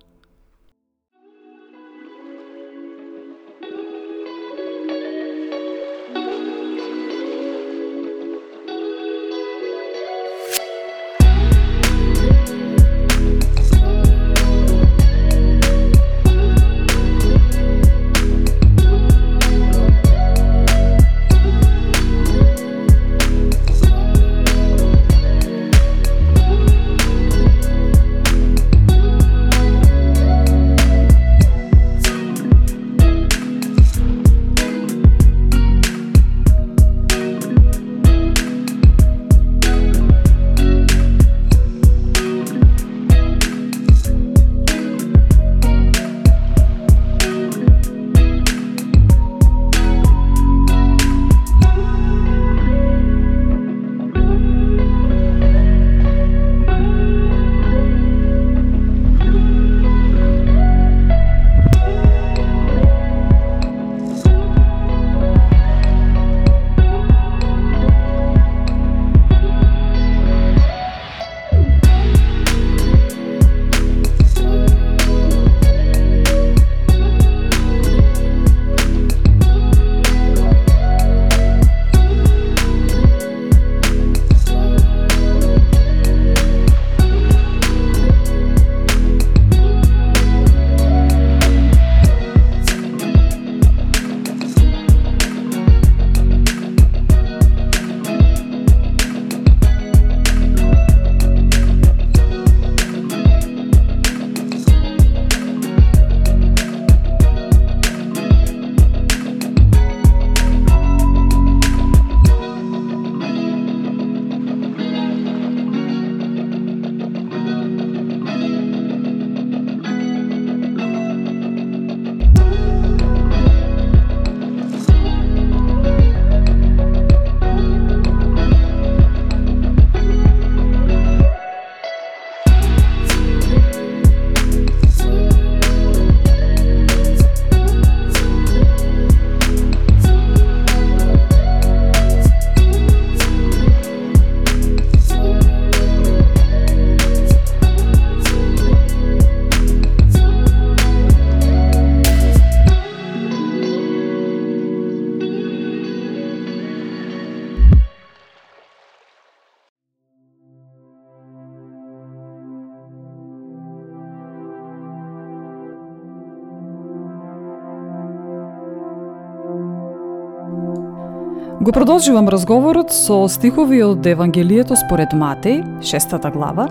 Го 171.62 171.72
продолжувам 171.72 172.28
разговорот 172.28 172.90
со 172.90 173.28
стихови 173.28 173.84
од 173.86 174.06
Евангелието 174.06 174.74
според 174.74 175.12
Матеј, 175.14 175.62
шестата 175.78 176.30
глава. 176.34 176.66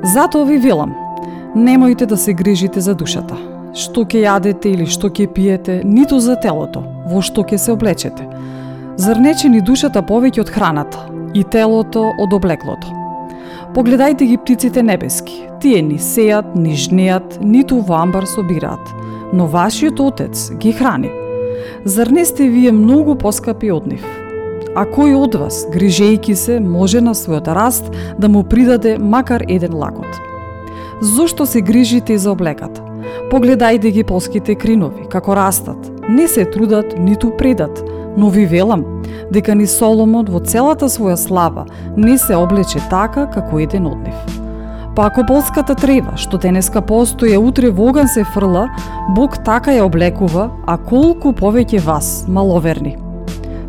Затоа 0.00 0.46
ви 0.48 0.56
велам, 0.56 0.94
немојте 1.52 2.08
да 2.08 2.16
се 2.16 2.32
грижите 2.32 2.80
за 2.80 2.94
душата, 2.96 3.36
што 3.76 4.06
ќе 4.08 4.24
јадете 4.24 4.72
или 4.72 4.88
што 4.88 5.12
ќе 5.12 5.28
пиете, 5.28 5.82
ниту 5.84 6.24
за 6.24 6.40
телото, 6.40 6.80
во 7.04 7.20
што 7.20 7.44
ќе 7.44 7.60
се 7.60 7.76
облечете. 7.76 8.24
Зар 8.96 9.20
не 9.20 9.36
чини 9.36 9.60
душата 9.60 10.00
повеќе 10.00 10.40
од 10.40 10.56
храната 10.56 11.04
и 11.36 11.44
телото 11.44 12.14
од 12.16 12.32
облеклото? 12.32 12.88
Погледајте 13.76 14.24
ги 14.24 14.40
птиците 14.40 14.82
небески. 14.82 15.50
Тие 15.60 15.82
ни 15.82 16.00
сеат, 16.00 16.56
ни 16.56 16.80
жнеат, 16.80 17.42
ниту 17.44 17.84
во 17.84 18.00
амбар 18.00 18.24
собираат, 18.24 18.94
но 19.36 19.52
вашиот 19.52 20.00
Отец 20.00 20.48
ги 20.56 20.72
храни. 20.72 21.12
Зар 21.84 22.06
не 22.06 22.24
сте 22.24 22.48
вие 22.48 22.72
многу 22.72 23.14
поскапи 23.18 23.72
од 23.74 23.86
нив? 23.90 24.02
А 24.78 24.84
кој 24.86 25.16
од 25.18 25.34
вас, 25.34 25.64
грижејки 25.74 26.36
се, 26.38 26.60
може 26.62 27.00
на 27.02 27.10
својот 27.10 27.48
раст 27.50 27.88
да 28.18 28.28
му 28.30 28.44
придаде 28.46 28.98
макар 28.98 29.42
еден 29.48 29.74
лакот? 29.74 30.06
Зошто 31.02 31.46
се 31.46 31.60
грижите 31.60 32.18
за 32.18 32.30
облеката? 32.30 32.84
Погледајте 33.30 33.90
ги 33.90 34.04
полските 34.06 34.54
кринови, 34.54 35.08
како 35.10 35.34
растат. 35.34 35.90
Не 36.08 36.28
се 36.28 36.44
трудат, 36.44 36.94
ниту 36.98 37.32
предат, 37.36 37.82
но 38.16 38.30
ви 38.30 38.46
велам, 38.46 39.02
дека 39.32 39.54
ни 39.54 39.66
Соломон 39.66 40.30
во 40.30 40.38
целата 40.38 40.86
своја 40.86 41.18
слава 41.18 41.66
не 41.96 42.14
се 42.18 42.38
облече 42.38 42.78
така 42.90 43.26
како 43.26 43.58
еден 43.58 43.90
од 43.90 44.06
нив. 44.06 44.41
Па 44.94 45.06
ако 45.06 45.24
полската 45.24 45.74
трева, 45.74 46.18
што 46.20 46.36
денеска 46.36 46.82
постоја, 46.84 47.38
утре 47.40 47.70
во 47.72 47.88
оган 47.88 48.08
се 48.08 48.24
фрла, 48.24 48.66
Бог 49.16 49.38
така 49.44 49.72
ја 49.72 49.86
облекува, 49.88 50.50
а 50.66 50.76
колку 50.76 51.32
повеќе 51.32 51.80
вас, 51.80 52.24
маловерни. 52.28 52.98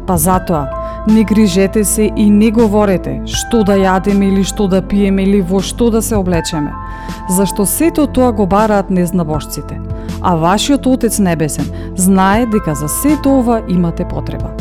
Па 0.07 0.17
затоа, 0.19 0.67
не 1.07 1.23
грижете 1.23 1.83
се 1.83 2.11
и 2.15 2.29
не 2.29 2.51
говорете 2.51 3.21
што 3.27 3.63
да 3.63 3.75
јадеме 3.79 4.31
или 4.31 4.43
што 4.43 4.67
да 4.67 4.81
пиеме 4.81 5.23
или 5.23 5.41
во 5.41 5.59
што 5.59 5.89
да 5.91 6.01
се 6.01 6.15
облечеме, 6.15 6.71
зашто 7.29 7.65
сето 7.65 8.07
тоа 8.07 8.31
го 8.31 8.47
бараат 8.47 8.89
незнабожците. 8.89 9.79
А 10.21 10.35
вашиот 10.35 10.87
Отец 10.87 11.19
Небесен 11.19 11.65
знае 11.95 12.45
дека 12.45 12.75
за 12.75 12.87
сето 12.87 13.39
ова 13.39 13.61
имате 13.67 14.05
потреба. 14.05 14.51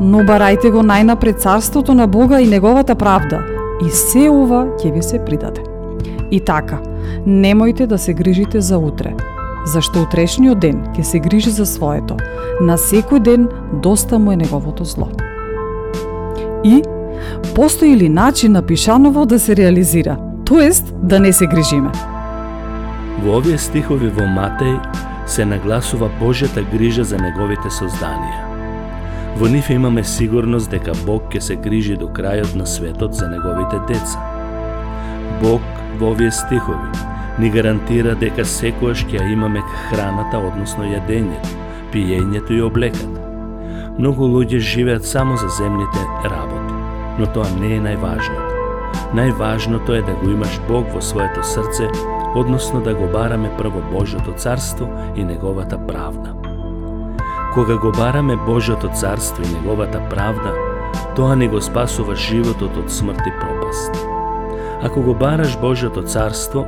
Но 0.00 0.24
барајте 0.24 0.70
го 0.70 0.84
најнапред 0.84 1.40
царството 1.40 1.94
на 1.94 2.06
Бога 2.06 2.40
и 2.40 2.48
неговата 2.48 2.94
правда, 2.94 3.42
и 3.84 3.90
се 3.90 4.28
ова 4.30 4.66
ќе 4.78 4.92
ви 4.92 5.02
се 5.02 5.24
придаде. 5.24 5.77
И 6.30 6.40
така, 6.40 6.78
немојте 7.26 7.86
да 7.86 7.98
се 7.98 8.14
грижите 8.14 8.60
за 8.60 8.78
утре, 8.78 9.14
зашто 9.66 10.02
утрешниот 10.02 10.60
ден 10.60 10.82
ќе 10.96 11.02
се 11.02 11.18
грижи 11.18 11.50
за 11.50 11.66
своето. 11.66 12.16
На 12.60 12.76
секој 12.76 13.22
ден 13.22 13.48
доста 13.82 14.18
му 14.18 14.32
е 14.32 14.36
неговото 14.36 14.84
зло. 14.84 15.08
И 16.64 16.82
постои 17.54 17.96
ли 17.96 18.08
начин 18.08 18.52
на 18.52 18.62
Пишаново 18.62 19.26
да 19.26 19.38
се 19.38 19.56
реализира, 19.56 20.16
тоест 20.44 20.94
да 21.02 21.20
не 21.20 21.32
се 21.32 21.46
грижиме? 21.46 21.92
Во 23.24 23.38
овие 23.38 23.58
стихови 23.58 24.12
во 24.14 24.28
Матеј 24.28 24.78
се 25.26 25.44
нагласува 25.44 26.10
Божјата 26.20 26.62
грижа 26.70 27.04
за 27.04 27.18
неговите 27.18 27.72
созданија. 27.72 28.44
Во 29.38 29.48
нив 29.48 29.70
имаме 29.70 30.04
сигурност 30.04 30.70
дека 30.70 30.92
Бог 31.06 31.32
ќе 31.32 31.40
се 31.40 31.56
грижи 31.56 31.96
до 31.96 32.08
крајот 32.08 32.54
на 32.56 32.66
светот 32.66 33.14
за 33.14 33.28
неговите 33.28 33.80
деца. 33.88 34.22
Бог 35.42 35.77
во 35.98 36.12
овие 36.12 36.30
стихови 36.30 37.08
ни 37.38 37.50
гарантира 37.54 38.16
дека 38.18 38.44
секојаш 38.44 39.04
ќе 39.10 39.22
имаме 39.32 39.62
храната, 39.88 40.40
односно 40.42 40.86
јадењето, 40.90 41.54
пиењето 41.92 42.56
и 42.56 42.62
облеката. 42.66 43.22
Многу 43.98 44.26
луѓе 44.30 44.58
живеат 44.58 45.06
само 45.06 45.36
за 45.36 45.48
земните 45.48 46.02
работи, 46.24 46.74
но 47.18 47.26
тоа 47.34 47.46
не 47.60 47.76
е 47.76 47.80
најважното. 47.86 48.58
Најважното 49.14 49.94
е 49.94 50.02
да 50.02 50.14
го 50.20 50.30
имаш 50.30 50.60
Бог 50.68 50.90
во 50.94 51.02
своето 51.02 51.42
срце, 51.42 51.88
односно 52.34 52.82
да 52.82 52.94
го 52.94 53.06
бараме 53.12 53.50
прво 53.58 53.82
Божјото 53.92 54.36
царство 54.36 54.90
и 55.16 55.24
неговата 55.24 55.78
правда. 55.78 56.34
Кога 57.54 57.78
го 57.78 57.92
бараме 57.92 58.36
Божјото 58.36 58.92
царство 58.94 59.42
и 59.42 59.54
неговата 59.54 60.02
правда, 60.10 60.54
тоа 61.16 61.36
ни 61.36 61.48
го 61.48 61.60
спасува 61.60 62.14
животот 62.14 62.76
од 62.76 62.90
смрт 62.90 63.26
и 63.26 63.32
пропаст. 63.40 64.17
Ако 64.82 65.02
го 65.02 65.14
бараш 65.14 65.56
Божјото 65.58 66.04
царство, 66.06 66.62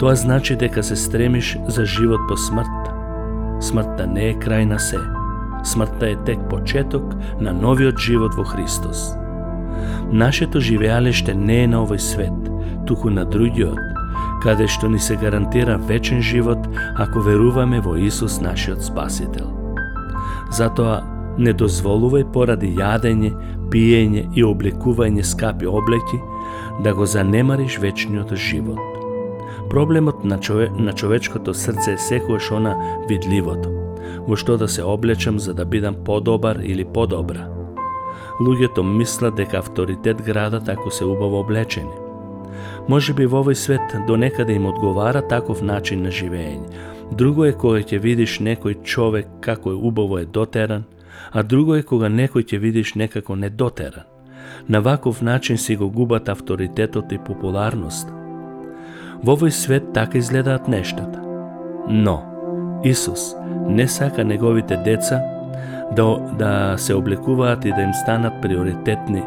тоа 0.00 0.14
значи 0.16 0.56
дека 0.56 0.82
се 0.82 0.96
стремиш 0.96 1.58
за 1.68 1.84
живот 1.84 2.20
по 2.28 2.36
смртта. 2.36 2.92
Смртта 3.60 4.06
не 4.06 4.30
е 4.30 4.38
крај 4.40 4.64
на 4.64 4.78
се. 4.80 5.00
Смртта 5.64 6.08
е 6.10 6.16
тек 6.24 6.38
почеток 6.48 7.04
на 7.40 7.52
новиот 7.52 7.98
живот 8.00 8.34
во 8.34 8.44
Христос. 8.44 9.12
Нашето 10.12 10.60
живеалиште 10.60 11.34
не 11.34 11.64
е 11.64 11.66
на 11.68 11.84
овој 11.84 12.00
свет, 12.00 12.48
туку 12.86 13.10
на 13.10 13.24
другиот, 13.28 13.80
каде 14.40 14.64
што 14.64 14.88
ни 14.88 14.98
се 14.98 15.16
гарантира 15.20 15.76
вечен 15.76 16.22
живот 16.22 16.64
ако 16.96 17.20
веруваме 17.20 17.80
во 17.80 17.96
Исус 18.00 18.40
нашиот 18.40 18.80
Спасител. 18.80 19.52
Затоа 20.56 21.02
не 21.36 21.52
дозволувај 21.52 22.32
поради 22.32 22.72
јадење, 22.72 23.34
пиење 23.70 24.26
и 24.34 24.44
облекување 24.44 25.22
скапи 25.22 25.66
облеки 25.66 26.20
да 26.84 26.94
го 26.94 27.06
занемариш 27.06 27.78
вечниот 27.78 28.34
живот. 28.34 28.96
Проблемот 29.70 30.24
на, 30.24 30.38
чове, 30.40 30.70
на 30.78 30.92
човечкото 30.92 31.54
срце 31.54 31.96
е 31.96 32.00
секојаш 32.00 32.52
она 32.54 32.76
видливото, 33.08 33.72
во 34.28 34.36
што 34.36 34.56
да 34.56 34.68
се 34.68 34.82
облечам 34.82 35.38
за 35.38 35.54
да 35.54 35.64
бидам 35.64 35.96
подобар 36.04 36.60
или 36.62 36.84
подобра. 36.84 37.48
Луѓето 38.40 38.82
мислат 38.82 39.34
дека 39.34 39.58
авторитет 39.58 40.22
градат 40.22 40.68
ако 40.68 40.90
се 40.90 41.04
убаво 41.04 41.40
облечени. 41.40 42.06
Може 42.88 43.14
би 43.14 43.26
во 43.26 43.42
овој 43.42 43.58
свет 43.58 43.96
до 44.06 44.16
некаде 44.16 44.54
им 44.54 44.66
одговара 44.66 45.22
таков 45.22 45.62
начин 45.62 46.02
на 46.02 46.12
живење. 46.14 46.68
Друго 47.12 47.46
е 47.46 47.52
кога 47.52 47.82
ќе 47.82 47.98
видиш 48.02 48.38
некој 48.40 48.82
човек 48.82 49.26
како 49.40 49.70
е 49.70 49.74
убаво 49.74 50.18
е 50.18 50.24
дотеран, 50.24 50.84
а 51.32 51.42
друго 51.42 51.76
е 51.76 51.82
кога 51.82 52.08
некој 52.08 52.44
ќе 52.44 52.58
видиш 52.58 52.94
некако 52.94 53.36
недотеран. 53.36 54.04
На 54.68 54.80
ваков 54.80 55.22
начин 55.22 55.58
си 55.58 55.76
го 55.76 55.90
губат 55.90 56.28
авторитетот 56.28 57.12
и 57.12 57.18
популарноста. 57.18 58.12
Во 59.22 59.36
овој 59.36 59.50
свет 59.50 59.92
така 59.94 60.18
изгледаат 60.18 60.68
нештата. 60.68 61.22
Но, 61.88 62.22
Исус 62.84 63.34
не 63.68 63.88
сака 63.88 64.24
неговите 64.24 64.76
деца 64.76 65.22
да, 65.92 66.18
да 66.38 66.74
се 66.76 66.94
облекуваат 66.94 67.64
и 67.64 67.72
да 67.72 67.82
им 67.82 67.94
станат 67.94 68.42
приоритетни 68.42 69.22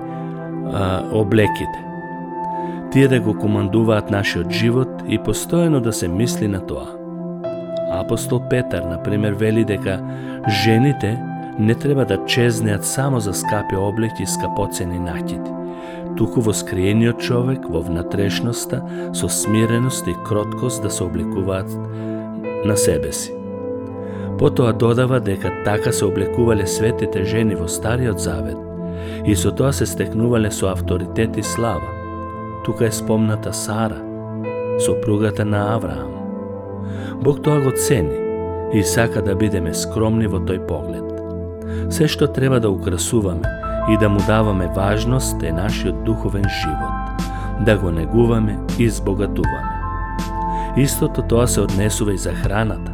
а, 0.74 1.04
облеките. 1.12 1.86
Тие 2.92 3.08
да 3.08 3.20
го 3.20 3.34
командуваат 3.38 4.10
нашиот 4.10 4.52
живот 4.52 4.90
и 5.08 5.20
постојано 5.20 5.80
да 5.80 5.94
се 5.94 6.08
мисли 6.08 6.48
на 6.48 6.60
тоа. 6.66 6.90
Апостол 7.92 8.42
Петар, 8.50 8.84
например, 8.84 9.34
вели 9.34 9.66
дека 9.66 10.00
жените 10.64 11.20
не 11.60 11.76
треба 11.76 12.06
да 12.06 12.26
чезнеат 12.26 12.86
само 12.86 13.20
за 13.20 13.34
скапи 13.34 13.76
облеки 13.76 14.24
и 14.24 14.28
скапоцени 14.28 15.00
накити, 15.00 15.52
туку 16.18 16.42
во 16.42 16.54
скриениот 16.54 17.20
човек, 17.20 17.68
во 17.70 17.82
внатрешноста, 17.82 18.82
со 19.14 19.30
смиреност 19.30 20.08
и 20.08 20.16
кроткост 20.24 20.82
да 20.84 20.90
се 20.90 21.04
облекуваат 21.04 21.68
на 22.66 22.78
себе 22.78 23.12
си. 23.12 23.34
Потоа 24.40 24.74
додава 24.74 25.20
дека 25.20 25.52
така 25.66 25.92
се 25.92 26.06
облекувале 26.06 26.68
светите 26.68 27.24
жени 27.24 27.56
во 27.56 27.68
Стариот 27.68 28.20
Завет 28.20 28.58
и 29.26 29.36
со 29.36 29.52
тоа 29.52 29.74
се 29.74 29.86
стекнувале 29.86 30.52
со 30.52 30.72
авторитет 30.72 31.38
и 31.38 31.44
слава. 31.44 31.92
Тука 32.64 32.86
е 32.86 32.92
спомната 32.92 33.54
Сара, 33.54 34.00
сопругата 34.80 35.46
на 35.46 35.76
Авраам. 35.76 36.16
Бог 37.22 37.44
тоа 37.44 37.60
го 37.60 37.72
цени 37.72 38.16
и 38.74 38.84
сака 38.84 39.22
да 39.22 39.36
бидеме 39.36 39.74
скромни 39.74 40.28
во 40.28 40.40
тој 40.40 40.64
поглед. 40.68 41.19
Се 41.90 42.08
што 42.08 42.28
треба 42.28 42.60
да 42.60 42.70
украсуваме 42.70 43.48
и 43.90 43.98
да 43.98 44.10
му 44.10 44.20
даваме 44.28 44.68
важност 44.76 45.44
е 45.44 45.52
нашиот 45.52 46.04
духовен 46.04 46.46
живот, 46.62 47.26
да 47.66 47.78
го 47.78 47.92
негуваме 47.92 48.60
и 48.80 48.90
збогатуваме. 48.90 49.74
Истото 50.78 51.22
тоа 51.22 51.48
се 51.48 51.62
однесува 51.62 52.14
и 52.14 52.18
за 52.18 52.34
храната. 52.34 52.92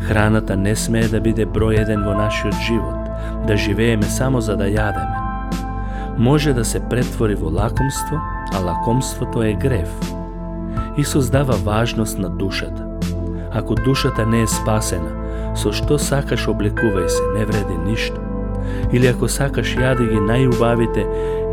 Храната 0.00 0.56
не 0.56 0.76
смее 0.76 1.08
да 1.08 1.20
биде 1.20 1.46
број 1.46 1.82
еден 1.82 2.04
во 2.06 2.14
нашиот 2.14 2.54
живот, 2.66 3.10
да 3.46 3.56
живееме 3.56 4.06
само 4.06 4.40
за 4.40 4.56
да 4.56 4.64
јадеме. 4.64 5.18
Може 6.18 6.52
да 6.54 6.64
се 6.64 6.80
претвори 6.80 7.34
во 7.34 7.50
лакомство, 7.50 8.20
а 8.54 8.58
лакомството 8.58 9.42
е 9.42 9.54
грев. 9.54 9.90
Исус 10.96 11.30
дава 11.30 11.56
важност 11.56 12.18
на 12.18 12.30
душата. 12.30 12.86
Ако 13.52 13.74
душата 13.74 14.26
не 14.26 14.42
е 14.42 14.46
спасена, 14.46 15.21
со 15.56 15.72
што 15.72 15.98
сакаш 15.98 16.48
облекувај 16.48 17.08
се, 17.08 17.22
не 17.36 17.44
вреди 17.44 17.76
ништо. 17.86 18.20
Или 18.92 19.06
ако 19.06 19.28
сакаш 19.28 19.74
јади 19.76 20.08
ги 20.12 20.20
најубавите, 20.20 21.06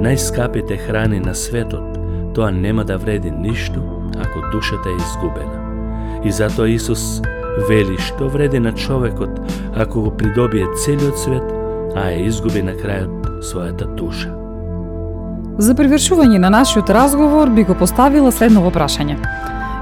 најскапите 0.03 0.77
храни 0.85 1.19
на 1.19 1.35
светот, 1.35 1.99
тоа 2.35 2.51
нема 2.51 2.85
да 2.85 2.97
вреди 2.97 3.31
ништо 3.31 3.81
ако 4.19 4.51
душата 4.51 4.89
е 4.89 4.95
изгубена. 4.95 5.59
И 6.23 6.31
затоа 6.31 6.69
Исус 6.69 7.21
вели 7.69 7.97
што 7.97 8.29
вреди 8.29 8.59
на 8.59 8.73
човекот 8.73 9.39
ако 9.75 10.01
го 10.01 10.11
придобие 10.17 10.67
целиот 10.85 11.19
свет, 11.19 11.43
а 11.95 12.11
е 12.11 12.27
изгуби 12.27 12.61
на 12.61 12.75
крајот 12.75 13.41
својата 13.43 13.87
душа. 13.95 14.29
За 15.59 15.75
привршување 15.75 16.37
на 16.39 16.49
нашиот 16.49 16.89
разговор 16.89 17.49
би 17.49 17.63
го 17.67 17.75
поставила 17.75 18.31
следново 18.31 18.71
прашање. 18.71 19.17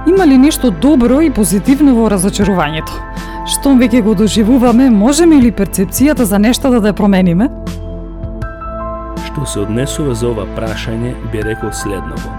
Има 0.09 0.25
ли 0.25 0.37
нешто 0.37 0.71
добро 0.71 1.19
и 1.21 1.29
позитивно 1.29 1.93
во 1.95 2.07
разочарувањето? 2.09 3.01
Штом 3.47 3.79
веќе 3.79 4.01
го 4.03 4.11
доживуваме, 4.11 4.89
можеме 4.91 5.37
ли 5.39 5.53
перцепцијата 5.55 6.25
за 6.27 6.35
нештата 6.39 6.81
да, 6.81 6.81
да 6.83 6.91
ја 6.91 6.97
промениме? 6.99 7.47
Што 9.23 9.45
се 9.47 9.61
однесува 9.63 10.15
за 10.19 10.33
ова 10.33 10.43
прашање, 10.57 11.13
би 11.31 11.45
рекол 11.45 11.71
следново. 11.71 12.33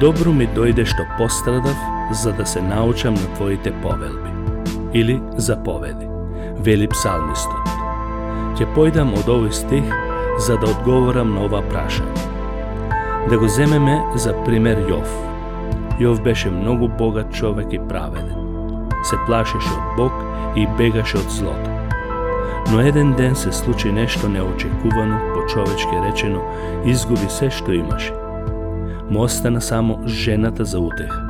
Добро 0.00 0.36
ми 0.36 0.50
дојде 0.52 0.84
што 0.84 1.08
пострадав, 1.16 1.80
за 2.12 2.34
да 2.36 2.44
се 2.44 2.60
научам 2.60 3.16
на 3.16 3.32
твоите 3.40 3.72
повелби. 3.80 4.34
Или 4.92 5.16
заповеди. 5.36 6.12
Вели 6.60 6.92
псалмистот. 6.92 7.72
Ќе 8.60 8.68
појдам 8.76 9.16
од 9.16 9.32
овој 9.32 9.52
стих 9.52 9.88
за 10.44 10.60
да 10.60 10.74
одговорам 10.76 11.32
на 11.32 11.48
ова 11.48 11.64
прашање. 11.72 12.28
Да 13.30 13.40
го 13.40 13.48
земеме 13.48 14.02
за 14.14 14.36
пример 14.44 14.84
Јов. 14.92 15.08
Јов 15.96 16.20
беше 16.20 16.52
многу 16.52 16.88
богат 16.88 17.32
човек 17.32 17.72
и 17.72 17.80
праведен. 17.88 18.45
Се 19.06 19.16
плашеше 19.26 19.70
од 19.70 19.96
Бог 19.96 20.12
и 20.56 20.66
бегаше 20.78 21.18
од 21.18 21.30
злото. 21.30 21.70
Но 22.72 22.80
еден 22.80 23.12
ден 23.14 23.36
се 23.36 23.52
случи 23.52 23.92
нешто 23.92 24.28
неочекувано, 24.28 25.18
по 25.34 25.46
човечки 25.46 25.96
речено, 26.02 26.40
изгуби 26.84 27.30
се 27.30 27.50
што 27.50 27.72
имаше. 27.72 28.12
Му 29.10 29.22
остана 29.22 29.60
само 29.60 30.00
жената 30.06 30.64
за 30.64 30.80
утеха. 30.80 31.22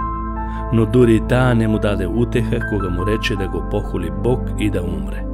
Но 0.73 0.87
дури 0.87 1.17
и 1.17 1.21
таа 1.29 1.55
не 1.55 1.69
му 1.69 1.79
даде 1.79 2.07
утеха 2.07 2.61
кога 2.71 2.89
му 2.89 3.07
рече 3.07 3.37
да 3.37 3.49
го 3.49 3.69
похули 3.71 4.11
Бог 4.25 4.41
и 4.59 4.71
да 4.71 4.83
умре. 4.83 5.25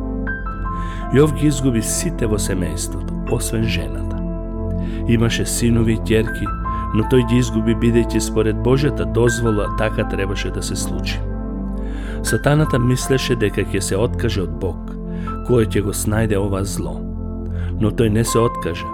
Јов 1.14 1.34
ги 1.38 1.46
изгуби 1.46 1.82
сите 1.82 2.26
во 2.26 2.38
семејството, 2.40 3.12
освен 3.30 3.64
жената. 3.64 4.16
Имаше 5.08 5.46
синови 5.46 5.94
и 5.94 6.00
ќерки, 6.00 6.46
но 6.94 7.04
тој 7.04 7.28
ги 7.28 7.38
изгуби 7.38 7.74
бидејќи 7.74 8.18
според 8.18 8.56
Божјата 8.56 9.04
дозвола 9.04 9.68
така 9.78 10.08
требаше 10.08 10.50
да 10.50 10.62
се 10.62 10.76
случи. 10.76 11.20
Сатаната 12.22 12.78
мислеше 12.78 13.34
дека 13.36 13.64
ќе 13.66 13.80
се 13.80 13.96
откаже 13.98 14.44
од 14.46 14.52
Бог, 14.62 14.92
кој 15.48 15.66
ќе 15.66 15.82
го 15.82 15.94
снајде 15.96 16.38
ова 16.38 16.62
зло. 16.64 17.00
Но 17.80 17.90
тој 17.90 18.12
не 18.14 18.22
се 18.24 18.38
откажа, 18.38 18.86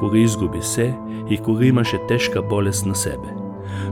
кога 0.00 0.18
изгуби 0.18 0.62
се 0.62 0.94
и 1.28 1.36
кога 1.36 1.64
имаше 1.64 2.00
тешка 2.08 2.42
болест 2.42 2.86
на 2.86 2.94
себе. 2.94 3.36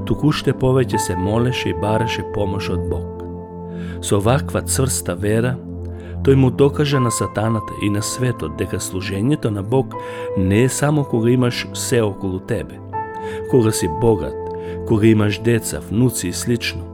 Токуште 0.09 0.55
повеќе 0.57 0.99
се 0.99 1.17
молеше 1.17 1.69
и 1.69 1.77
бараше 1.77 2.25
помош 2.35 2.71
од 2.73 2.89
Бог. 2.89 3.25
Со 4.01 4.21
ваква 4.25 4.63
цврста 4.65 5.15
вера, 5.21 5.53
тој 6.25 6.35
му 6.41 6.51
докажа 6.51 7.01
на 7.01 7.11
сатаната 7.11 7.77
и 7.83 7.91
на 7.91 8.03
светот 8.03 8.57
дека 8.57 8.81
служењето 8.81 9.53
на 9.53 9.63
Бог 9.63 9.95
не 10.39 10.65
е 10.65 10.69
само 10.69 11.05
кога 11.05 11.31
имаш 11.31 11.67
се 11.75 12.01
околу 12.03 12.41
тебе, 12.41 12.81
кога 13.51 13.73
си 13.73 13.89
богат, 14.01 14.35
кога 14.89 15.07
имаш 15.07 15.39
деца, 15.39 15.81
внуци 15.91 16.29
и 16.29 16.33
слично. 16.33 16.85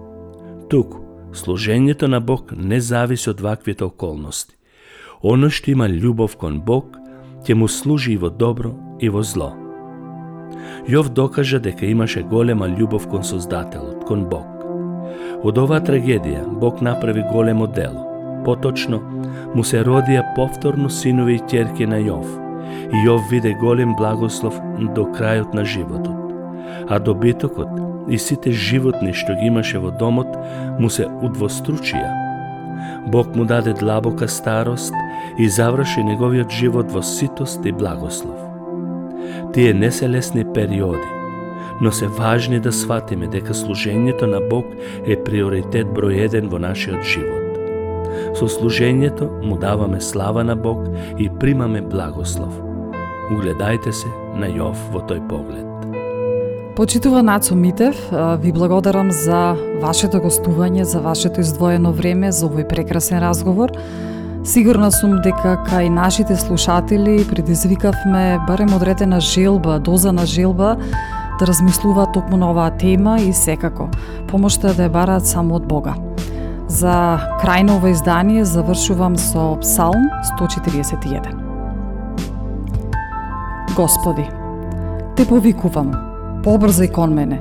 Туку, 0.69 1.04
служењето 1.35 2.07
на 2.07 2.20
Бог 2.20 2.53
не 2.57 2.81
зависи 2.81 3.31
од 3.31 3.40
ваквите 3.40 3.85
околности. 3.85 4.55
Оно 5.23 5.51
што 5.51 5.70
има 5.70 5.88
љубов 5.88 6.37
кон 6.37 6.61
Бог, 6.61 6.97
ќе 7.44 7.55
му 7.55 7.68
служи 7.68 8.12
и 8.12 8.16
во 8.16 8.31
добро 8.31 8.75
и 9.01 9.09
во 9.09 9.23
зло. 9.23 9.53
Јов 10.88 11.09
докажа 11.16 11.59
дека 11.59 11.87
имаше 11.87 12.23
голема 12.23 12.68
љубов 12.68 13.09
кон 13.11 13.25
Создателот, 13.25 14.05
кон 14.05 14.27
Бог. 14.29 14.49
Од 15.44 15.59
оваа 15.59 15.81
трагедија 15.81 16.44
Бог 16.61 16.81
направи 16.81 17.25
големо 17.33 17.66
дело. 17.66 18.05
Поточно, 18.44 19.01
му 19.55 19.64
се 19.64 19.85
родија 19.85 20.25
повторно 20.37 20.90
синови 20.90 21.38
и 21.38 21.44
ќерки 21.49 21.88
на 21.88 22.01
Јов, 22.01 22.29
и 22.92 23.07
Јов 23.07 23.31
виде 23.31 23.55
голем 23.61 23.97
благослов 23.97 24.61
до 24.94 25.09
крајот 25.16 25.55
на 25.55 25.64
животот. 25.64 26.20
А 26.88 26.99
добитокот 26.99 27.84
и 28.09 28.19
сите 28.19 28.53
животни 28.53 29.12
што 29.12 29.35
ги 29.38 29.49
имаше 29.49 29.79
во 29.79 29.90
домот 29.90 30.37
му 30.79 30.90
се 30.90 31.07
удвостручија. 31.07 32.11
Бог 33.12 33.37
му 33.37 33.45
даде 33.45 33.73
длабока 33.73 34.29
старост 34.29 34.95
и 35.38 35.49
заврши 35.49 36.05
неговиот 36.05 36.51
живот 36.51 36.93
во 36.93 37.03
ситост 37.03 37.64
и 37.64 37.73
благослов. 37.73 38.40
Тие 39.53 39.75
не 39.75 39.90
се 39.90 40.09
лесни 40.09 40.45
периоди, 40.55 41.09
но 41.81 41.93
се 41.93 42.07
важни 42.07 42.61
да 42.61 42.73
сватиме 42.73 43.27
дека 43.27 43.55
служењето 43.55 44.27
на 44.27 44.40
Бог 44.51 44.67
е 45.07 45.17
приоритет 45.17 45.87
број 45.87 46.25
еден 46.29 46.49
во 46.49 46.59
нашиот 46.59 47.03
живот. 47.03 47.40
Со 48.35 48.49
служењето 48.49 49.29
му 49.43 49.59
даваме 49.59 50.01
слава 50.01 50.45
на 50.45 50.57
Бог 50.57 50.87
и 51.19 51.31
примаме 51.40 51.83
благослов. 51.83 52.55
Угледајте 53.31 53.93
се 53.93 54.11
на 54.37 54.51
Јов 54.51 54.77
во 54.93 55.01
тој 55.07 55.23
поглед. 55.29 55.74
Почитува 56.77 57.23
Нацо 57.23 57.55
Митев, 57.55 58.11
ви 58.41 58.53
благодарам 58.53 59.11
за 59.11 59.55
вашето 59.83 60.19
гостување, 60.19 60.83
за 60.83 60.99
вашето 61.01 61.41
издвоено 61.41 61.93
време, 61.95 62.33
за 62.35 62.49
овој 62.51 62.67
прекрасен 62.67 63.23
разговор. 63.23 63.71
Сигурна 64.43 64.91
сум 64.91 65.21
дека 65.23 65.55
кај 65.71 65.87
нашите 65.87 66.35
слушатели 66.35 67.23
предизвикавме 67.31 68.43
барем 68.49 68.75
одредена 68.75 69.21
желба, 69.21 69.79
доза 69.79 70.13
на 70.13 70.27
желба, 70.27 70.75
да 71.39 71.47
размислуваат 71.47 72.13
токму 72.13 72.37
на 72.37 72.51
оваа 72.51 72.75
тема 72.75 73.21
и 73.23 73.33
секако, 73.33 73.87
помошта 74.27 74.75
да 74.75 74.91
ја 74.91 74.91
бараат 74.91 75.27
само 75.31 75.63
од 75.63 75.71
Бога. 75.71 75.95
За 76.67 77.23
крај 77.39 77.71
на 77.71 77.79
ова 77.79 77.95
издание 77.95 78.45
завршувам 78.45 79.15
со 79.15 79.55
Псалм 79.63 80.11
141. 80.27 81.39
Господи, 83.77 84.27
Те 85.17 85.27
повикувам, 85.27 86.13
побрзај 86.45 86.93
кон 86.93 87.15
мене. 87.17 87.41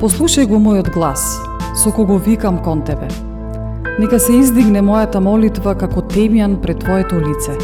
Послушај 0.00 0.46
го 0.46 0.60
мојот 0.60 0.92
глас, 0.92 1.24
со 1.74 1.92
кого 1.92 2.18
викам 2.18 2.58
кон 2.62 2.84
Тебе. 2.84 3.08
Нека 3.98 4.20
се 4.20 4.36
издигне 4.36 4.82
мојата 4.84 5.20
молитва 5.24 5.74
како 5.74 6.04
темјан 6.04 6.60
пред 6.60 6.84
Твоето 6.84 7.16
лице. 7.16 7.56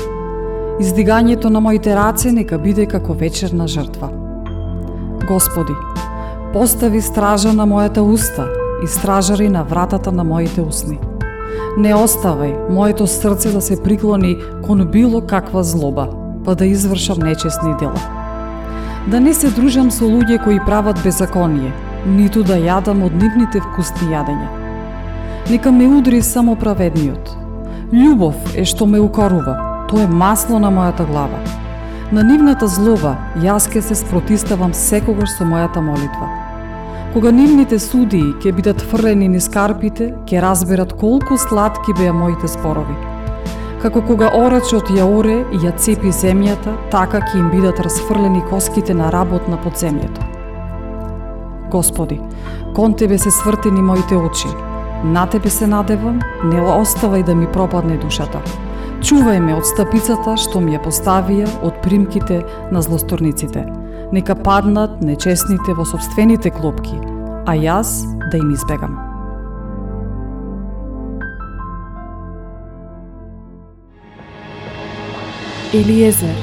Издигањето 0.81 1.53
на 1.53 1.61
моите 1.61 1.95
раце 1.95 2.33
нека 2.33 2.59
биде 2.59 2.87
како 2.87 3.13
вечерна 3.13 3.69
жртва. 3.69 4.09
Господи, 5.29 5.77
постави 6.53 7.01
стража 7.01 7.53
на 7.53 7.67
мојата 7.69 8.01
уста, 8.01 8.49
и 8.83 8.87
стражари 8.87 9.49
на 9.49 9.65
вратата 9.65 10.13
на 10.13 10.25
моите 10.25 10.61
усни. 10.61 10.99
Не 11.79 11.95
оставај 11.95 12.71
моето 12.71 13.07
срце 13.07 13.53
да 13.53 13.61
се 13.61 13.83
приклони 13.83 14.37
кон 14.67 14.85
било 14.91 15.21
каква 15.21 15.63
злоба, 15.63 16.09
па 16.45 16.55
да 16.55 16.67
извршам 16.67 17.19
нечесни 17.19 17.75
дела. 17.79 18.22
Да 19.07 19.21
не 19.21 19.35
се 19.35 19.51
дружам 19.51 19.91
со 19.91 20.07
луѓе 20.07 20.39
кои 20.45 20.61
прават 20.67 21.01
беззаконие, 21.03 21.73
ниту 22.07 22.45
да 22.47 22.55
јадам 22.55 23.03
од 23.07 23.17
нивните 23.19 23.61
вкусни 23.61 24.13
јадења. 24.13 24.51
Нека 25.51 25.73
ме 25.73 25.89
удри 25.91 26.23
само 26.23 26.55
праведниот. 26.57 27.33
Љубов 27.93 28.55
е 28.55 28.65
што 28.65 28.87
ме 28.87 29.01
укорува, 29.03 29.57
тоа 29.91 30.07
е 30.07 30.07
масло 30.07 30.63
на 30.63 30.71
мојата 30.71 31.07
глава. 31.09 31.43
На 32.13 32.23
нивната 32.23 32.69
злоба 32.69 33.17
јас 33.43 33.67
ке 33.73 33.83
се 33.83 33.99
спротиставам 33.99 34.75
секогаш 34.75 35.35
со 35.35 35.45
мојата 35.45 35.81
молитва 35.81 36.31
Кога 37.13 37.29
нивните 37.29 37.77
судии 37.77 38.31
ќе 38.41 38.55
бидат 38.57 38.81
фрлени 38.89 39.27
низ 39.29 39.45
карпите, 39.53 40.15
ќе 40.25 40.41
разберат 40.41 40.95
колку 40.97 41.37
сладки 41.37 41.93
беа 41.99 42.13
моите 42.17 42.49
спорови. 42.49 43.12
Како 43.83 44.03
кога 44.07 44.29
орачот 44.39 44.91
ја 44.95 45.05
оре 45.11 45.41
и 45.51 45.59
ја 45.65 45.73
цепи 45.75 46.13
земјата, 46.15 46.77
така 46.91 47.19
ќе 47.19 47.41
им 47.41 47.51
бидат 47.51 47.81
расфрлени 47.83 48.45
коските 48.51 48.95
на 48.95 49.11
работ 49.11 49.49
на 49.51 49.59
подземјето. 49.59 50.23
Господи, 51.71 52.21
кон 52.77 52.95
Тебе 52.95 53.19
се 53.19 53.31
свртени 53.31 53.83
моите 53.83 54.17
очи. 54.17 54.49
На 55.05 55.27
Тебе 55.27 55.51
се 55.51 55.67
надевам, 55.67 56.21
не 56.45 56.63
оставај 56.63 57.25
да 57.25 57.35
ми 57.35 57.47
пропадне 57.47 57.99
душата. 57.99 58.39
Чувај 59.03 59.41
ме 59.43 59.55
од 59.59 59.67
стапицата 59.67 60.37
што 60.39 60.61
ми 60.61 60.77
ја 60.77 60.85
поставија 60.85 61.51
од 61.63 61.83
примките 61.83 62.45
на 62.71 62.83
злосторниците 62.83 63.67
нека 64.13 64.35
паднат 64.35 65.01
нечестните 65.03 65.75
во 65.75 65.87
собствените 65.89 66.53
клопки, 66.53 66.99
а 67.49 67.57
јас 67.57 68.05
да 68.31 68.37
им 68.37 68.53
избегам. 68.53 69.12
Елиезер 75.73 76.37